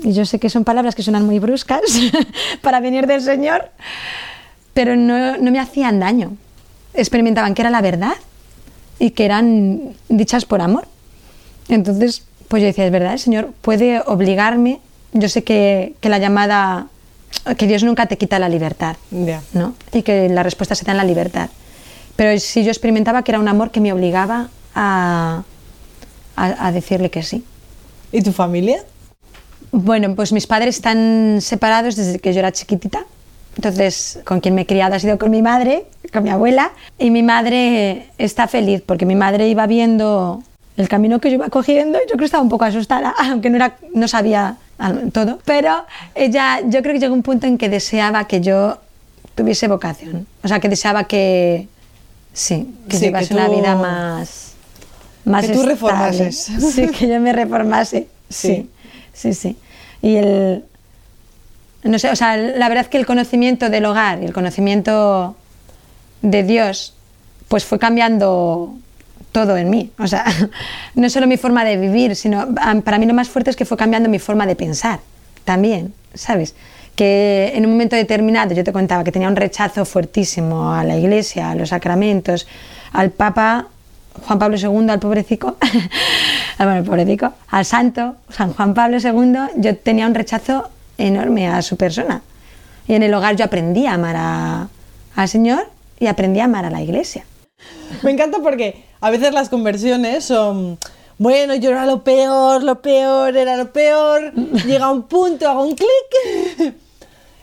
yo 0.02 0.24
sé 0.24 0.38
que 0.38 0.50
son 0.50 0.64
palabras 0.64 0.94
que 0.94 1.02
suenan 1.02 1.26
muy 1.26 1.38
bruscas 1.38 1.82
para 2.62 2.80
venir 2.80 3.06
del 3.06 3.20
Señor, 3.20 3.70
pero 4.74 4.96
no, 4.96 5.36
no, 5.36 5.50
me 5.50 5.60
hacían 5.60 6.00
daño. 6.00 6.36
Experimentaban 6.94 7.54
que 7.54 7.62
era 7.62 7.70
la 7.70 7.80
verdad 7.80 8.14
y 8.98 9.10
que 9.10 9.24
eran 9.24 9.94
dichas 10.08 10.44
por 10.44 10.60
amor. 10.60 10.86
Entonces, 11.68 12.24
pues 12.48 12.62
yo 12.62 12.66
decía, 12.66 12.86
es 12.86 12.92
verdad, 12.92 13.12
el 13.12 13.18
Señor 13.18 13.52
puede 13.60 14.00
obligarme. 14.06 14.80
Yo 15.12 15.28
sé 15.28 15.44
que, 15.44 15.94
que 16.00 16.08
la 16.08 16.18
llamada, 16.18 16.86
que 17.56 17.66
Dios 17.66 17.82
nunca 17.82 18.06
te 18.06 18.16
quita 18.16 18.38
la 18.38 18.48
libertad, 18.48 18.96
¿no? 19.52 19.74
Y 19.92 20.02
que 20.02 20.28
la 20.28 20.42
respuesta 20.42 20.74
se 20.74 20.84
da 20.84 20.92
en 20.92 20.98
la 20.98 21.04
libertad. 21.04 21.50
Pero 22.16 22.38
si 22.40 22.64
yo 22.64 22.70
experimentaba 22.70 23.22
que 23.22 23.32
era 23.32 23.38
un 23.38 23.48
amor 23.48 23.70
que 23.70 23.80
me 23.80 23.92
obligaba 23.92 24.48
a, 24.74 25.42
a, 26.36 26.66
a 26.66 26.72
decirle 26.72 27.10
que 27.10 27.22
sí. 27.22 27.44
¿Y 28.10 28.22
tu 28.22 28.32
familia? 28.32 28.84
Bueno, 29.72 30.14
pues 30.14 30.32
mis 30.32 30.46
padres 30.46 30.76
están 30.76 31.38
separados 31.40 31.96
desde 31.96 32.18
que 32.18 32.32
yo 32.32 32.40
era 32.40 32.52
chiquitita. 32.52 33.04
Entonces, 33.56 34.20
con 34.24 34.40
quien 34.40 34.54
me 34.54 34.62
he 34.62 34.66
criado 34.66 34.94
ha 34.94 34.98
sido 35.00 35.18
con 35.18 35.30
mi 35.30 35.42
madre, 35.42 35.84
con 36.12 36.22
mi 36.22 36.30
abuela, 36.30 36.70
y 36.98 37.10
mi 37.10 37.22
madre 37.22 38.06
está 38.16 38.46
feliz 38.46 38.82
porque 38.86 39.04
mi 39.04 39.16
madre 39.16 39.48
iba 39.48 39.66
viendo 39.66 40.42
el 40.76 40.88
camino 40.88 41.20
que 41.20 41.28
yo 41.28 41.34
iba 41.34 41.48
cogiendo. 41.48 41.98
Y 41.98 42.02
yo 42.02 42.12
creo 42.12 42.18
que 42.18 42.24
estaba 42.26 42.42
un 42.42 42.48
poco 42.48 42.64
asustada, 42.64 43.14
aunque 43.18 43.50
no, 43.50 43.56
era, 43.56 43.76
no 43.94 44.08
sabía 44.08 44.56
todo, 45.12 45.40
pero 45.44 45.84
ella, 46.14 46.60
yo 46.64 46.82
creo 46.82 46.94
que 46.94 47.00
llegó 47.00 47.14
un 47.14 47.22
punto 47.22 47.46
en 47.46 47.58
que 47.58 47.68
deseaba 47.68 48.26
que 48.26 48.40
yo 48.40 48.78
tuviese 49.34 49.66
vocación, 49.68 50.26
o 50.42 50.48
sea, 50.48 50.60
que 50.60 50.68
deseaba 50.68 51.04
que, 51.04 51.66
sí, 52.32 52.74
que 52.88 52.98
llevase 52.98 53.34
una 53.34 53.48
vida 53.48 53.74
más, 53.74 54.52
más 55.24 55.46
Que 55.46 55.52
tú 55.52 55.62
reformases. 55.64 56.50
Sí, 56.72 56.86
que 56.88 57.08
yo 57.08 57.20
me 57.20 57.32
reformase, 57.32 58.06
sí. 58.28 58.48
Sí, 58.48 58.70
sí. 59.18 59.56
Y 60.02 60.16
el, 60.16 60.64
no 61.82 61.98
sé, 61.98 62.10
o 62.10 62.16
sea, 62.16 62.36
la 62.36 62.68
verdad 62.68 62.84
es 62.84 62.88
que 62.88 62.98
el 62.98 63.06
conocimiento 63.06 63.70
del 63.70 63.84
hogar 63.84 64.22
y 64.22 64.26
el 64.26 64.32
conocimiento 64.32 65.36
de 66.22 66.42
Dios, 66.42 66.94
pues 67.48 67.64
fue 67.64 67.78
cambiando 67.78 68.74
todo 69.32 69.56
en 69.56 69.70
mí. 69.70 69.90
O 69.98 70.06
sea, 70.06 70.24
no 70.94 71.08
solo 71.10 71.26
mi 71.26 71.36
forma 71.36 71.64
de 71.64 71.76
vivir, 71.76 72.16
sino 72.16 72.54
para 72.84 72.98
mí 72.98 73.06
lo 73.06 73.14
más 73.14 73.28
fuerte 73.28 73.50
es 73.50 73.56
que 73.56 73.64
fue 73.64 73.76
cambiando 73.76 74.08
mi 74.08 74.18
forma 74.18 74.46
de 74.46 74.56
pensar 74.56 75.00
también, 75.44 75.94
¿sabes? 76.14 76.54
Que 76.94 77.52
en 77.54 77.64
un 77.64 77.72
momento 77.72 77.96
determinado 77.96 78.54
yo 78.54 78.64
te 78.64 78.72
contaba 78.72 79.04
que 79.04 79.12
tenía 79.12 79.28
un 79.28 79.36
rechazo 79.36 79.84
fuertísimo 79.84 80.72
a 80.74 80.84
la 80.84 80.96
iglesia, 80.96 81.50
a 81.50 81.54
los 81.54 81.68
sacramentos, 81.68 82.46
al 82.92 83.10
Papa 83.10 83.68
Juan 84.26 84.38
Pablo 84.38 84.56
II, 84.56 84.90
al 84.90 84.98
pobrecico, 84.98 85.56
bueno, 86.58 86.84
pobrecico, 86.84 87.32
al 87.48 87.64
santo 87.64 88.16
San 88.30 88.52
Juan 88.52 88.74
Pablo 88.74 88.98
II, 88.98 89.60
yo 89.60 89.76
tenía 89.76 90.06
un 90.06 90.14
rechazo 90.14 90.68
enorme 90.96 91.48
a 91.48 91.62
su 91.62 91.76
persona. 91.76 92.22
Y 92.86 92.94
en 92.94 93.02
el 93.02 93.12
hogar 93.14 93.36
yo 93.36 93.44
aprendí 93.44 93.86
a 93.86 93.94
amar 93.94 94.68
al 95.14 95.28
Señor 95.28 95.68
y 96.00 96.06
aprendí 96.06 96.40
a 96.40 96.44
amar 96.44 96.64
a 96.64 96.70
la 96.70 96.82
iglesia. 96.82 97.24
Me 98.02 98.10
encanta 98.10 98.38
porque 98.38 98.84
a 99.00 99.10
veces 99.10 99.32
las 99.32 99.48
conversiones 99.48 100.24
son, 100.24 100.78
bueno, 101.18 101.54
yo 101.54 101.70
era 101.70 101.86
lo 101.86 102.02
peor, 102.02 102.62
lo 102.62 102.80
peor, 102.80 103.36
era 103.36 103.56
lo 103.56 103.72
peor, 103.72 104.32
llega 104.66 104.90
un 104.90 105.02
punto, 105.02 105.48
hago 105.48 105.64
un 105.64 105.74
clic. 105.74 106.74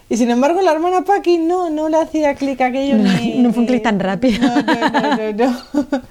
Y 0.08 0.18
sin 0.18 0.30
embargo, 0.30 0.62
la 0.62 0.72
hermana 0.72 1.04
Paqui 1.04 1.40
no, 1.40 1.70
no 1.72 1.90
le 1.90 1.98
hacía 1.98 2.36
clic 2.36 2.62
aquello 2.62 2.96
no, 2.96 3.12
ni, 3.14 3.40
No 3.40 3.52
fue 3.52 3.62
un 3.62 3.68
clic 3.68 3.82
tan 3.82 4.00
rápido. 4.00 4.48
No, 4.48 4.62
no, 4.62 5.34
no, 5.34 5.34
no. 5.34 6.02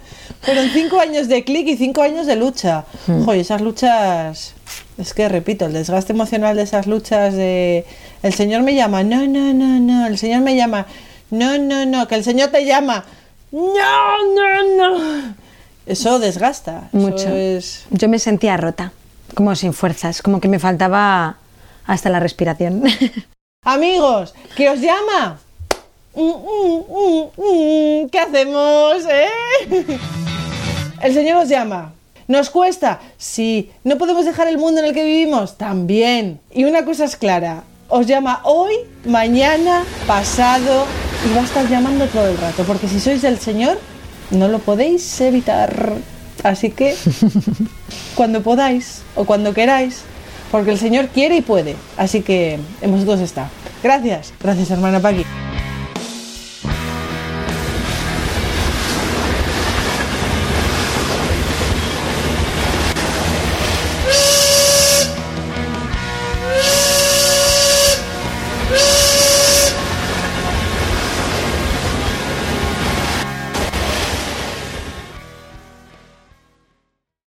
Fueron 0.44 0.68
cinco 0.70 1.00
años 1.00 1.28
de 1.28 1.42
clic 1.44 1.66
y 1.68 1.76
cinco 1.76 2.02
años 2.02 2.26
de 2.26 2.36
lucha. 2.36 2.84
Hmm. 3.06 3.24
Joder, 3.24 3.40
esas 3.40 3.60
luchas. 3.60 4.54
Es 4.98 5.14
que 5.14 5.28
repito, 5.28 5.66
el 5.66 5.72
desgaste 5.72 6.12
emocional 6.12 6.56
de 6.56 6.62
esas 6.62 6.86
luchas 6.86 7.34
de. 7.34 7.84
El 8.22 8.34
Señor 8.34 8.62
me 8.62 8.74
llama, 8.74 9.02
no, 9.02 9.26
no, 9.26 9.52
no, 9.54 9.80
no. 9.80 10.06
El 10.06 10.18
Señor 10.18 10.42
me 10.42 10.56
llama, 10.56 10.86
no, 11.30 11.58
no, 11.58 11.86
no. 11.86 12.06
Que 12.08 12.14
el 12.16 12.24
Señor 12.24 12.50
te 12.50 12.64
llama, 12.64 13.04
no, 13.50 14.34
no, 14.34 14.76
no. 14.76 15.34
Eso 15.86 16.18
desgasta. 16.18 16.88
Mucho. 16.92 17.28
Yo 17.90 18.08
me 18.08 18.18
sentía 18.18 18.56
rota, 18.56 18.92
como 19.34 19.54
sin 19.54 19.72
fuerzas, 19.72 20.22
como 20.22 20.40
que 20.40 20.48
me 20.48 20.58
faltaba 20.58 21.38
hasta 21.86 22.10
la 22.10 22.20
respiración. 22.20 22.84
Amigos, 23.64 24.34
¿qué 24.56 24.68
os 24.68 24.80
llama? 24.80 25.38
Mm, 26.14 26.20
mm, 26.20 27.24
mm, 27.36 28.08
¿Qué 28.10 28.18
hacemos, 28.20 29.04
eh? 29.10 29.98
El 31.04 31.12
Señor 31.12 31.42
os 31.42 31.50
llama. 31.50 31.92
¿Nos 32.28 32.48
cuesta? 32.48 32.98
Sí. 33.18 33.70
¿No 33.84 33.98
podemos 33.98 34.24
dejar 34.24 34.48
el 34.48 34.56
mundo 34.56 34.80
en 34.80 34.86
el 34.86 34.94
que 34.94 35.04
vivimos? 35.04 35.58
También. 35.58 36.40
Y 36.50 36.64
una 36.64 36.86
cosa 36.86 37.04
es 37.04 37.14
clara. 37.16 37.62
Os 37.88 38.06
llama 38.06 38.40
hoy, 38.44 38.72
mañana, 39.04 39.84
pasado 40.06 40.86
y 41.28 41.34
va 41.34 41.42
a 41.42 41.44
estar 41.44 41.68
llamando 41.68 42.06
todo 42.06 42.26
el 42.26 42.38
rato. 42.38 42.64
Porque 42.64 42.88
si 42.88 43.00
sois 43.00 43.20
del 43.20 43.38
Señor, 43.38 43.78
no 44.30 44.48
lo 44.48 44.60
podéis 44.60 45.20
evitar. 45.20 45.92
Así 46.42 46.70
que, 46.70 46.96
cuando 48.14 48.42
podáis 48.42 49.02
o 49.14 49.26
cuando 49.26 49.52
queráis, 49.52 50.04
porque 50.50 50.70
el 50.70 50.78
Señor 50.78 51.08
quiere 51.08 51.36
y 51.36 51.42
puede. 51.42 51.76
Así 51.98 52.22
que 52.22 52.58
en 52.80 52.90
vosotros 52.90 53.20
está. 53.20 53.50
Gracias. 53.82 54.32
Gracias, 54.40 54.70
hermana 54.70 55.00
Paqui. 55.00 55.26